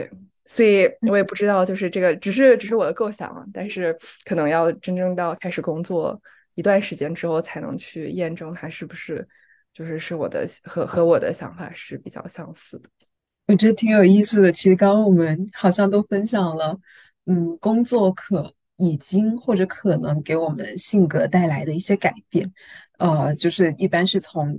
[0.09, 0.11] 对，
[0.47, 6.21] 所以我也不知道，就是这个只是只是我的构想，但是可能要真正到开始工作
[6.55, 9.27] 一段时间之后，才能去验证它是不是
[9.73, 12.89] 就是是我的和和我的想法是比较相似的。
[13.47, 14.53] 我觉得挺有意思的。
[14.53, 16.79] 其实刚刚我们好像都分享了，
[17.27, 18.55] 嗯，工作可。
[18.83, 22.51] 已经或者可能给我们性格带来的一些改变，
[22.97, 24.59] 呃，就是一般是从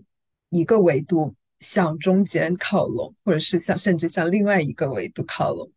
[0.52, 5.68] 一个维度向中间靠拢，或者是向甚至向另外一个维度靠拢。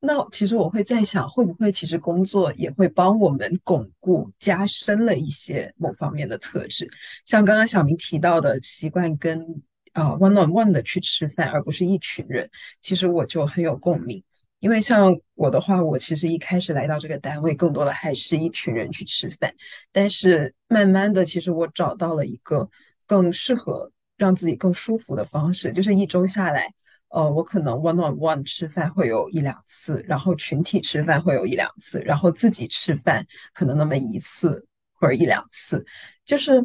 [0.00, 6.86] 那其实我会在想，会不会其实工作也会帮我们巩固、加深了一些某方面的特质？
[7.24, 9.40] 像刚刚小明提到的习惯跟
[9.92, 12.50] 啊 one on one 的去吃饭，而不是一群人，
[12.82, 14.22] 其实我就很有共鸣。
[14.60, 19.54] 因为像我的话，我其实一开始来到这个单位，更多的还是一群人去吃饭。
[19.90, 22.68] 但是慢慢的，其实我找到了一个
[23.06, 26.72] 更适合让自己更舒服的方式，就是一周下来，
[27.08, 35.84] 呃，我可能 one on one 吃饭会有一两次，然后群体吃饭会有一两次，然后自己吃饭可能那么一次或者一两次。
[36.24, 36.64] 就是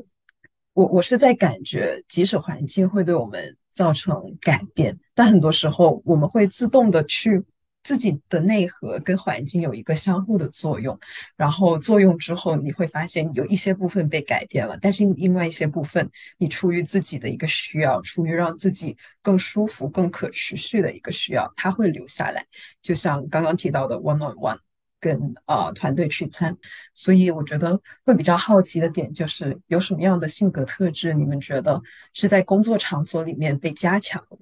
[0.73, 7.43] 我我是在感觉，即使环境会对我们造成改变，但很多时候我们会自动的去。
[7.89, 10.95] 自己的内核跟环境有一个相互的作用，
[11.35, 22.45] 然后作用之后，你会发现有一些部分被改变了，但是另外一些部分，你出于自己的一个需要，出于让自己更舒服、更可持续的一个需要，它会留下来。
[22.79, 24.59] 就像刚刚提到的 one on one
[24.99, 26.55] 跟呃团队聚餐，
[26.93, 31.81] 所以我觉得会比较好奇的点就是有什么样的性格特质，你们觉得
[32.13, 34.37] 是在工作场所里面被加强的？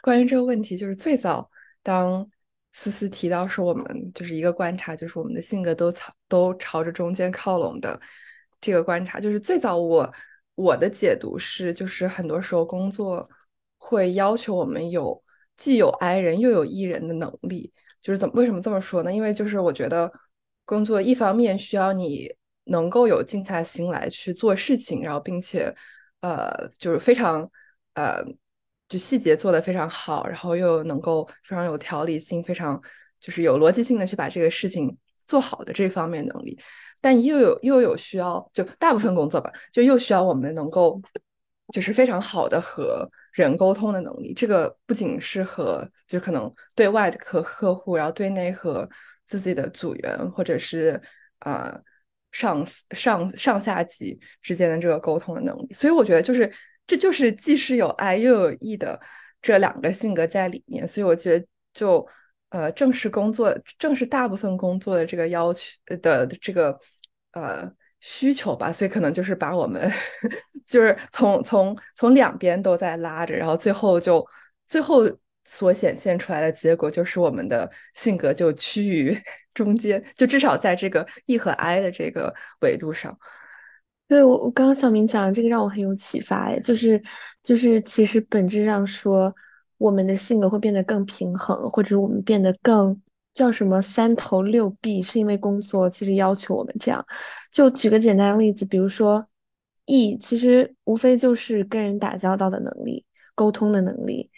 [0.00, 1.50] 关于这个问题，就是最早
[1.82, 2.26] 当。
[2.78, 7.98] 思思提到说，我们就是一个观察，就是我们的性格都朝都朝着中间靠拢的
[8.60, 10.12] 这个观察，就是最早我
[10.54, 13.26] 我的解读是，就是很多时候工作
[13.78, 15.20] 会要求我们有
[15.56, 19.10] 既有 I 人又有 E 人的能力，就是怎么为什么这么说呢？
[19.10, 20.12] 因为就是我觉得
[20.66, 22.30] 工作一方面需要你
[22.64, 25.74] 能够有静下心来去做事情，然后并且
[26.20, 27.50] 呃就是非常
[27.94, 28.22] 呃。
[28.88, 32.80] 就细节做得非常好，然后又能够非常有条理性，非常
[33.18, 34.96] 就是有逻辑性的去把这个事情
[35.26, 36.56] 做好的这方面能力，
[37.00, 41.02] 但又有又有需要，就大部分工作吧，就又需要我们能够
[41.72, 44.32] 就是非常好的和人沟通的能力。
[44.32, 48.88] 这个不仅是和就可能对外的和客户，然后对内和
[49.26, 51.02] 自己的组员或者是
[51.40, 51.76] 啊
[52.30, 55.72] 上上上下级之间的这个沟通的能力。
[55.74, 56.48] 所以我觉得就是。
[56.86, 59.00] 这就是既是有爱又有义的
[59.42, 62.06] 这两个性格在里面，所以我觉得就
[62.50, 65.62] 呃正式工作，正是大部分工作的这个要求
[66.00, 66.78] 的这个
[67.32, 67.70] 呃
[68.00, 69.90] 需求吧，所以可能就是把我们
[70.64, 74.24] 就是从从从两边都在拉着，然后最后就
[74.68, 75.02] 最后
[75.44, 79.16] 所显现出来的结果就是我们的性格就趋于
[79.54, 83.16] 中间，就至少在这个 E 和 I 的这个维度上。
[84.08, 87.02] 对我，我刚刚小明讲的这个让我很有启发哎，就是
[87.42, 89.34] 就是其实本质上说，
[89.78, 93.00] 我们的性格会变得更平衡，或者我们变得更
[93.34, 97.04] 叫什么三头六臂，是因为工作其实要求我们这样。
[97.50, 99.26] 就举个简单的例子，比如说
[99.86, 103.04] ，E 其实无非就是跟人打交道的能力、
[103.34, 104.30] 沟通的能力、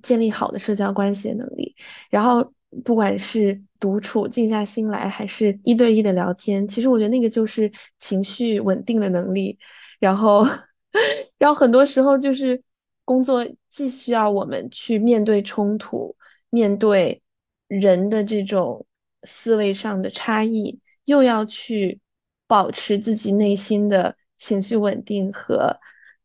[0.00, 1.74] 建立好的社交关系的能力。
[2.08, 2.52] 然后
[2.84, 9.58] 不管是独处静下心来，还是一对一的聊天，其实我觉得那个就是情绪稳定的能力。
[9.98, 10.46] 然后，
[11.38, 12.62] 然后很多时候就是
[13.04, 16.14] 工作既需要我们去面对冲突，
[16.50, 17.20] 面对
[17.68, 18.84] 人的这种
[19.22, 21.98] 思维上的差异，又要去
[22.46, 25.74] 保持自己内心的情绪稳定和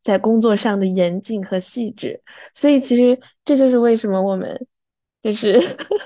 [0.01, 2.21] 在工作上的严谨和细致。
[2.53, 4.67] 所以，其实这就是为什么我们
[5.23, 5.59] 就是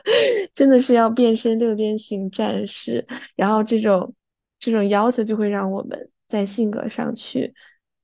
[0.53, 3.05] 真的是要变身六边形战士，
[3.35, 4.13] 然后这种
[4.59, 6.09] 这种要求就会让我们。
[6.29, 7.53] 在性格上去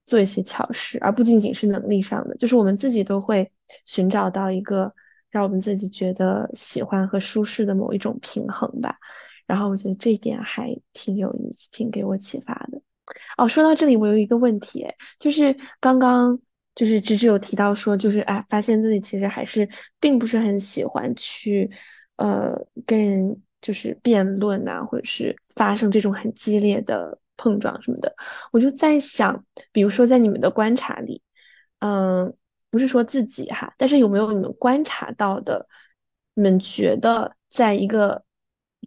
[0.06, 3.52] 做一些调试，而不仅仅是能力上的，就是我们自己都会
[3.84, 4.90] 寻找到一个
[5.30, 8.96] 让我们自己觉得喜欢和舒适的某一种平衡吧。
[9.46, 12.82] 然后我觉得这一点还挺有意思，挺给我启发的。
[13.38, 14.88] 哦，说到这里，我有一个问题，
[15.20, 16.40] 就是刚刚
[16.76, 19.68] 就是芝芝有提到说，就是哎，发现自己其实还是
[20.00, 21.70] 并不是很喜欢去
[22.18, 22.54] 呃
[22.86, 27.18] 跟人就是辩论啊，或者是发生这种很激烈的。
[27.36, 28.16] 碰撞什么的，
[28.52, 31.20] 我就在想，比如说在你们的观察里，
[31.80, 32.32] 嗯，
[32.70, 35.68] 不是说自己哈，但是有没有你们观察到的，
[36.36, 38.24] 你们觉得在一个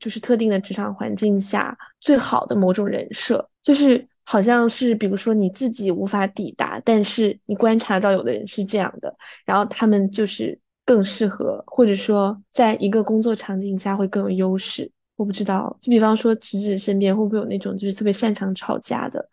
[0.01, 14.91] 就是特定的职场环境下最好的某种人设，就是好像是比如说你自己无法抵达，但是你观察到有的人是这样的，然后他们就是更适合，或者说在一个工作场景下会更有优势。
[15.15, 19.27] 我不知道，就比方说，直直身边会不会有那种就是特别擅长吵架的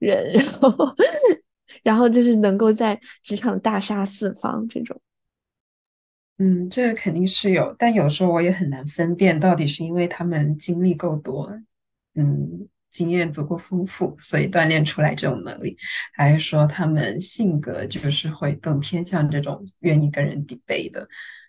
[0.00, 0.94] 人， 然后，
[1.84, 5.00] 然后就是能够在职场大杀四方这种。
[6.38, 11.50] 嗯，这个肯定是有，但有时候我也很难分辨，到底是因为他们经历够多，
[12.14, 15.76] 嗯，经验足够丰富，所以锻炼出来这种能力，
[16.14, 21.08] 还是说他们性格就是会更偏向这种愿意跟人 debate 的。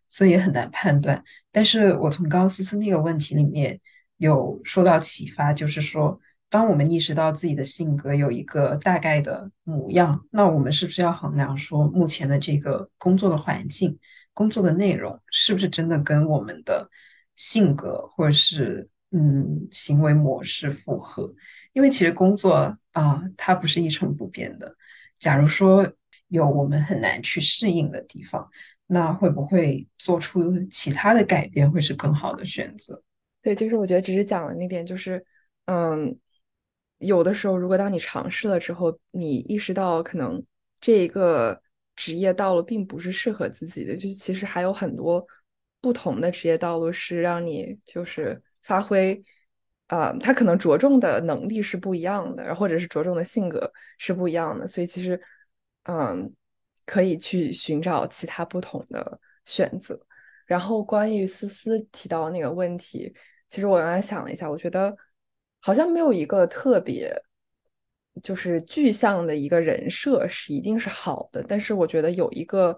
[0.09, 1.21] 所以也很难判断，
[1.51, 3.77] 但是我从高思思那个问题里面
[4.15, 6.17] 有受到启发，就是说，
[6.49, 13.99] 当我们意识到自己的性格有一个大概的模样，那我们是不是要衡量说，目前的这个工作的环境、
[14.33, 16.89] 工作的内容，是不是真的跟我们的
[17.35, 21.33] 性格或者是嗯行为模式复合？
[21.73, 24.75] 因为其实工作啊，它不是一成不变的。
[25.19, 25.87] 假如说
[26.27, 28.49] 有我们很难去适应的地方。
[28.89, 33.03] 那会不会做出其他的改变，会是更好的选择？
[33.41, 35.21] 对，就是我觉得只是讲的那点，就是，
[35.65, 36.17] 嗯，
[36.99, 40.41] 有的时候，如果当你尝试了之后，你意识到可能
[40.79, 41.61] 这一个
[41.97, 45.27] 职业道路并不是适合自己的，就是其实还有很多
[45.81, 49.19] 不同的职业道路是让你就是发挥，
[49.87, 55.19] 呃，他可能着重的能力是不一样的，然后或者是着重的性格是不一样的，所以其实，
[55.83, 56.33] 嗯。
[56.89, 59.99] 可以去寻找其他不同的选择。
[60.45, 63.13] 然后关于思思提到那个问题，
[63.49, 64.95] 其实我刚才想了一下，我觉得
[65.59, 67.13] 好像没有一个特别
[68.23, 71.43] 就是具象的一个人设是一定是好的。
[71.45, 72.73] 但是我觉得有一个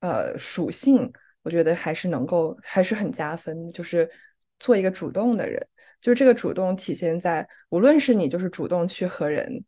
[0.00, 1.12] 呃属性，
[1.42, 4.10] 我觉得还是能够还是很加分，就是
[4.62, 5.60] 做一个主动的人。
[6.00, 9.64] 就这个主动体现在，无论是你就是主动去和人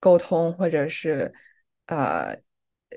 [0.00, 1.32] 沟通，或者是
[1.86, 2.36] 呃。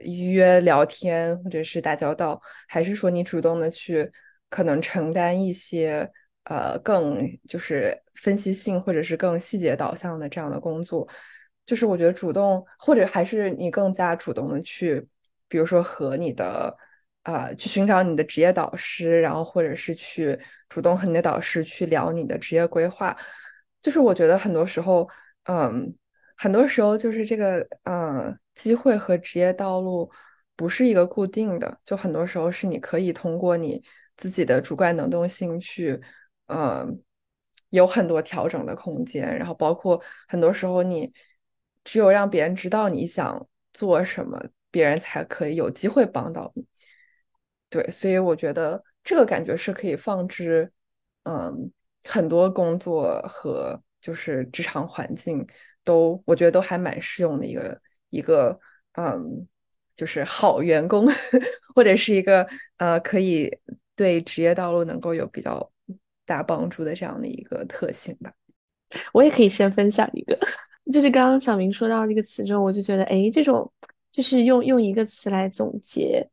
[0.02, 2.38] 约聊天或者是打交道，
[2.68, 4.12] 还是说你主动的去
[4.50, 6.12] 可能承担一些
[6.44, 11.08] 呃更就是分析性或者是更细节导向的这样的工作？
[11.66, 15.08] 就是我觉得主动或者还是你更加主动的去，
[15.48, 16.76] 比如说和你的
[17.26, 23.16] 呃去寻找你的职业导师，然后或者是去主动和你的导师去聊你的职业规划。
[23.82, 25.08] 就是我觉得很多时候，
[25.44, 25.96] 嗯，
[26.36, 28.36] 很多时候就是这个嗯。
[28.56, 30.10] 机会和职业道路
[30.56, 33.84] 不是一个固定的，就很多时候是你可以通过你
[34.16, 36.00] 自己的主观能动性去，
[36.48, 36.88] 呃，
[37.72, 39.38] 有很多调整的空间。
[39.38, 41.12] 然后包括很多时候你
[41.84, 46.66] 只有让别人知道你想做什么，别人才可以有机会帮到你。
[47.76, 50.72] 对，所以我觉得这个感觉是可以放置，
[51.24, 51.70] 嗯，
[52.04, 55.46] 很多工作和就是职场环境
[55.84, 57.82] 都，我觉得都还蛮适用的一个。
[58.12, 58.58] 一个
[58.94, 59.46] 嗯，
[59.94, 61.06] 就是好员工，
[61.76, 62.48] 或者是一个
[62.78, 63.52] 呃，可以
[63.94, 65.70] 对职业道路能够有比较
[66.26, 68.32] 大帮助的这样的一个特性吧。
[69.12, 70.38] 我也可以先分享一个，
[70.94, 73.70] 就是刚刚小明说到这个词之后，我就觉得，哎，这种
[74.10, 76.26] 就是用用一个词来总结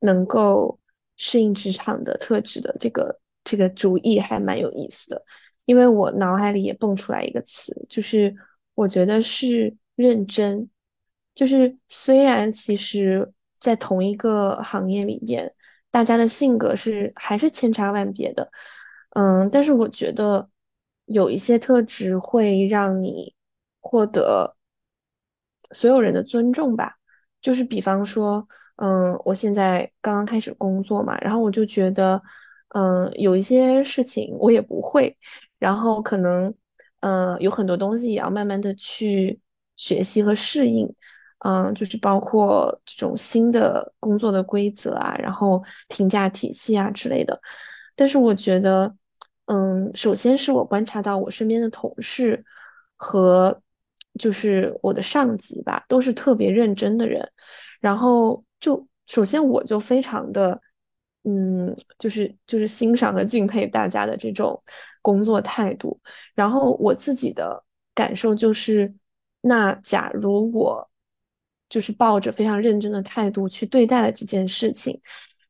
[0.00, 0.78] 能够
[1.16, 5.22] 适应职场的特质的这个这个主意还蛮有意思的，
[5.64, 8.34] 因为我脑海里也蹦出来一个词，就是
[8.74, 10.68] 我觉得是认真。
[11.34, 13.30] 就是虽然其实，
[13.60, 15.52] 在同一个行业里面，
[15.90, 18.50] 大家的性格是还是千差万别的，
[19.10, 20.48] 嗯，但是我觉得
[21.04, 23.34] 有一些特质会让你
[23.80, 24.56] 获得
[25.72, 26.96] 所有人的尊重吧。
[27.46, 28.44] 就是比方说，
[28.82, 32.20] 嗯，我现在刚刚开始工作嘛，然后我就觉得，
[32.74, 35.16] 嗯，有一些事情我也不会，
[35.60, 36.52] 然后可能，
[37.02, 39.38] 嗯，有很多东西也要慢慢的去
[39.76, 40.92] 学习和适应。
[41.44, 47.40] 嗯，就是包括这种新的工作的规则啊，然后评价体系啊之类的。
[47.94, 48.92] 但是我觉得，
[49.44, 52.44] 嗯，首先是我观察到我身边的同事
[52.96, 53.62] 和
[54.18, 57.26] 就是我的上级吧，都是特别认真的人。
[57.80, 60.60] 然后就首先我就非常的，
[61.24, 64.62] 嗯，就是就是欣赏和敬佩大家的这种
[65.02, 66.00] 工作态度。
[66.34, 67.62] 然后我自己的
[67.94, 68.92] 感受就是，
[69.40, 70.88] 那假如我。
[71.68, 74.96] 就是抱着非常认真的态度去对待了这件事情，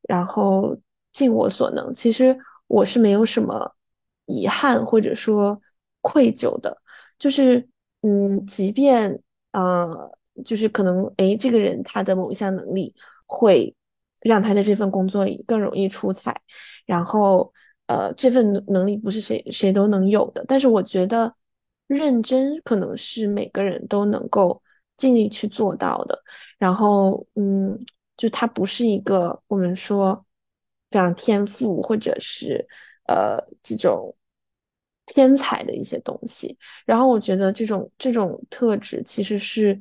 [0.09, 0.75] 然后
[1.12, 1.93] 尽我所能。
[1.93, 2.35] 其实
[2.69, 3.71] 我是没有什么
[4.25, 5.61] 遗憾或者说
[6.01, 6.75] 愧疚的。
[7.19, 7.69] 就是，
[8.03, 9.20] 嗯，即便
[9.53, 10.11] 呃，
[10.44, 12.94] 就是可能，诶，这个人他的某一项能力
[13.26, 13.74] 会
[14.20, 16.34] 让他在这份工作里更容易出彩，
[16.84, 17.53] 然后，
[17.86, 20.44] 呃，这份能力不是谁谁都能有的。
[20.47, 21.34] 但是我觉得，
[21.86, 24.62] 认真可能是每个人都能够。
[24.99, 26.18] 尽力去做到的，
[26.57, 27.78] 然后，嗯，
[28.16, 30.24] 就他不是一个我们说
[30.90, 32.66] 非常天赋或者是
[33.07, 34.16] 呃这种
[35.07, 36.57] 天才的一些东西。
[36.84, 39.80] 然后我觉得这种这种特质其实是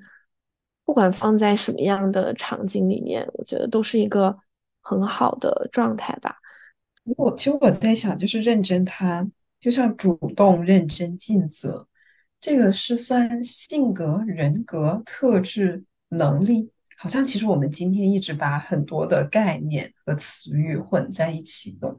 [0.86, 4.36] 不管放在什么样的场景里面，我觉得都是一个
[4.82, 6.38] 很好的状态吧。
[7.18, 9.28] 我其实我在想，就是认真，他
[9.60, 11.88] 就像主动、认真、尽责。
[12.40, 21.96] 这个是算性格、人格特质、能力，好像其实我们今天一直把很多的概念和词语混在一起的。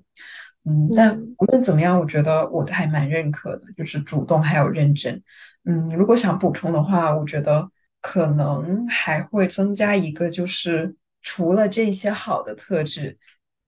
[0.67, 5.23] 嗯，但无论怎么样，我觉得我还蛮认可的，就是主动还有认真。
[5.65, 13.17] 嗯，如果想补充的话，我觉得可能还会增加一个，就是除了这些好的特质，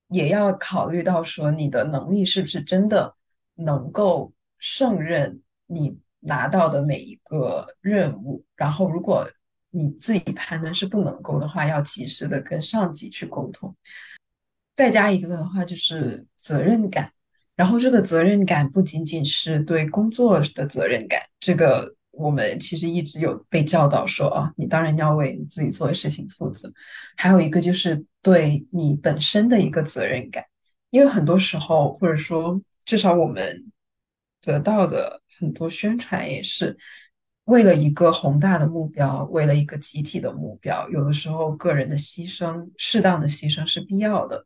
[0.09, 3.15] 也要考虑到说你的能力是不是真的
[3.55, 5.99] 能够胜任你。
[6.21, 9.25] 拿到的每一个任务，然后如果
[9.71, 13.73] 你自己判断是不能够的话，要及时的跟上级去沟通。
[14.79, 17.11] 再加一个的话，就是责任感。
[17.57, 26.73] 然后这个责任感不仅仅是对工作的责任感，这个我们其实一直有被教导说啊，你当然要为你自己做的事情负责。
[27.17, 30.45] 还有一个就是对你本身的一个责任感，
[30.91, 33.73] 因为很多时候，或者说至少我们
[34.41, 35.21] 得到的。
[35.41, 36.77] 很多宣传也是
[37.45, 44.45] 为了一个宏大的目标，为了一个集体的目标，有的时候个人的牺牲，适当的牺牲是必要的。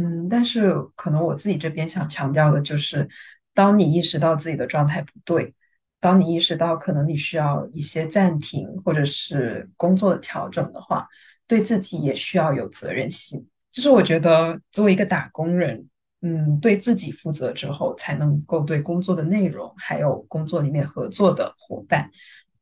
[0.00, 3.06] 嗯，但是可能我自己这边想强调的就是，
[3.52, 5.54] 当你意识到自己的状态不对，
[6.00, 11.06] 当你意识到可能你需要一些暂停或者是工作的调整的话，
[11.46, 13.46] 对自己也需要有责任心。
[13.70, 15.86] 就是我觉得作为一个打工人。
[16.22, 22.10] 嗯，对自己负责之后，才能够对工作的内容，还有工作里面合作的伙伴，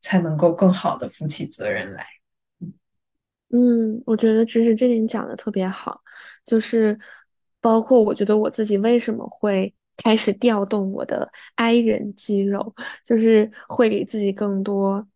[0.00, 2.06] 才能够更好的负起责任来。
[3.50, 6.00] 嗯，我觉得芝芝这点讲的特别好，
[6.46, 6.96] 就是
[7.60, 15.06] 包括我觉得我自己为什么会开始调动我的 I 人肌肉，就是会给自己更多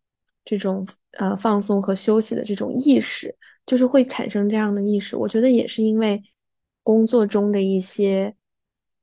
[0.45, 3.35] 这种呃放松和休息的这种意识，
[3.65, 5.15] 就是会产生这样的意识。
[5.15, 6.21] 我觉得也是因为。
[6.85, 8.35] 工作中的一些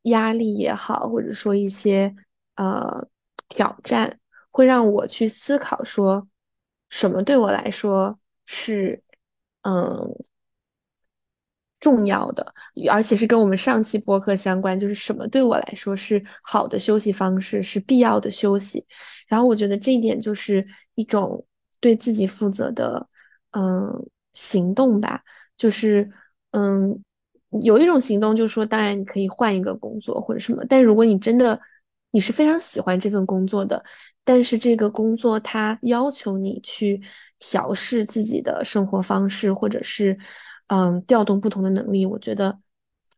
[0.02, 2.14] 压力也好，或者说一些
[2.56, 3.08] 呃
[3.48, 4.20] 挑战，
[4.50, 6.28] 会让我去思考说，
[6.90, 9.02] 什么对我来说是
[9.62, 10.14] 嗯
[11.80, 12.54] 重要的，
[12.90, 18.86] 而且是跟我们上期播客相关，就是什么对我来说是好的休息方式，是必要的休息。
[19.26, 20.64] 然后我觉得这一点就是
[20.94, 21.44] 一种
[21.80, 23.04] 对自己负责的
[23.52, 23.90] 嗯
[24.32, 25.20] 行动吧，
[25.56, 26.08] 就是
[26.52, 27.02] 嗯。
[27.64, 31.60] 有一种行动，就是说，当然你可以换一个工作或者什么，但如果你真的
[32.12, 33.84] 你是非常喜欢这份工作的，
[34.22, 37.02] 但是这个工作它要求你去
[37.40, 40.16] 调试自己的生活方式，或者是
[40.70, 42.58] 嗯调动不同的能力，我觉得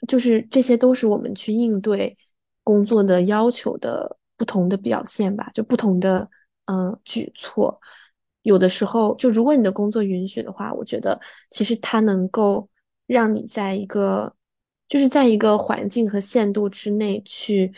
[0.08, 2.16] 就是这些都是我们去应对
[2.64, 6.28] 工作的要求的不同的表现吧，就不同的
[6.66, 7.80] 嗯举措。
[8.42, 12.68] 有的时候，就如果你的工作允许的话，我觉得其实它能够。
[13.06, 14.34] 让你在一个
[14.88, 17.70] 就是在一个环境和限度之内去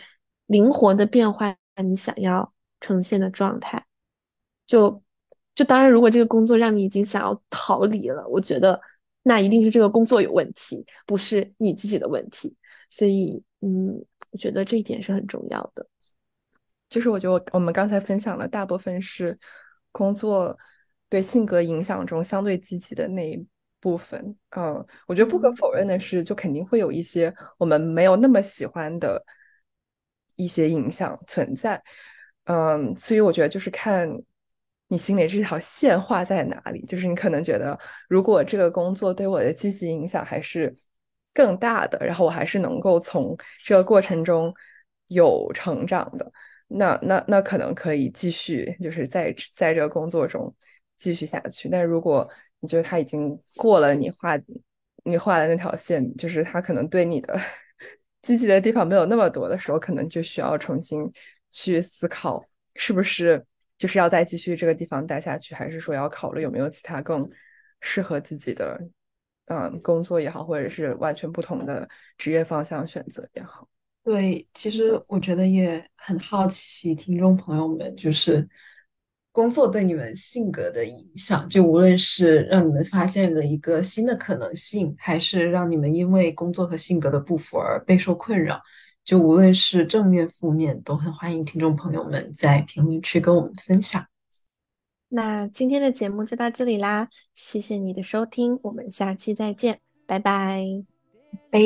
[0.45, 3.83] 灵活的变换你想要呈现的状态。
[4.65, 5.03] 就
[5.55, 8.79] 就当然，如果这个工作让你已经想要逃离了，我觉得
[9.27, 12.55] 那一定是这个工作有问题，不是你自己的问题。
[12.91, 13.97] 所以，嗯，
[14.29, 15.83] 我觉得这一点是很重要的。
[16.87, 19.37] 就是我觉得我们刚才分享的大部分是
[19.91, 20.55] 工作
[21.09, 23.47] 对性格影响中相对积极的那一
[23.79, 24.37] 部分。
[24.51, 29.25] 嗯，我觉得不可否认的是，就肯定会有一些我们没有那么喜欢的
[30.35, 31.83] 一些影响存在。
[32.43, 34.07] 嗯，所以我觉得就是看
[34.87, 36.85] 你心里这条线画在哪里。
[36.85, 37.77] 就是你可能觉得，
[38.07, 40.73] 如果这个工作对我的积极影响还是
[41.33, 44.53] 更大的，然后我还是能够从这个过程中
[45.07, 46.31] 有成长的。
[46.67, 50.53] 那那那可能可以继续，就是在在这个工作中
[50.97, 51.69] 继续下去。
[51.69, 52.27] 但如果
[52.59, 54.35] 你觉得他已经过了你画
[55.03, 57.39] 你画的那条线，就是他可能对你的
[58.23, 61.11] 积极的地方没有那么多的时候，可能就需要重新
[61.51, 63.45] 去思考，是不是
[63.77, 67.29] 就是要再继续这个地方待下去，还是说要考虑有没有其他更
[67.81, 68.79] 适合自己的
[69.45, 73.67] 嗯工作也好，或者是完全不同的职业方向选择也好。
[74.03, 78.47] 对，其实我觉得也很好奇，听众朋友们，就是
[79.31, 88.61] 工作对你们性格的影响，就无论是让你们发现了一个新的可能性，还是让你们因为工作和性格的不符而备受困扰，
[89.05, 94.03] 就无论是正面负面，都很欢迎听众朋友们在评论区跟我们分享。
[95.09, 100.65] 那今天的节目就到这里啦，谢谢你的收听，我们下期再见，拜拜，
[101.51, 101.59] 拜。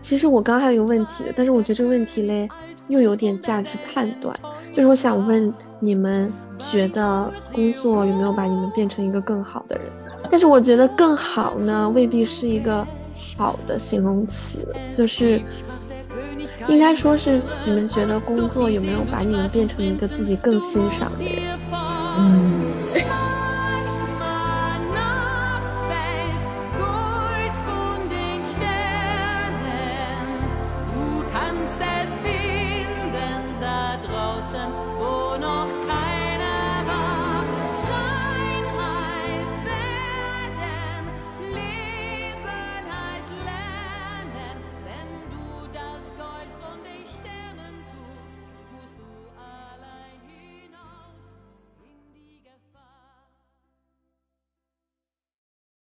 [0.00, 2.48] 其实我刚还有一个问题，但是我觉得这个问题嘞
[2.88, 4.34] 又有点价值判断，
[4.72, 5.52] 就是我想问
[5.84, 9.86] 你们觉得工作有没有把你们变成一个更好的人？
[10.30, 12.86] 但是我觉得更好呢未必是一个
[13.36, 14.60] 好的形容词，
[14.92, 15.42] 就是
[16.68, 21.58] 应该说是你们觉得工作有没有把你们变成一个自己更欣赏的人？
[22.16, 23.21] 嗯。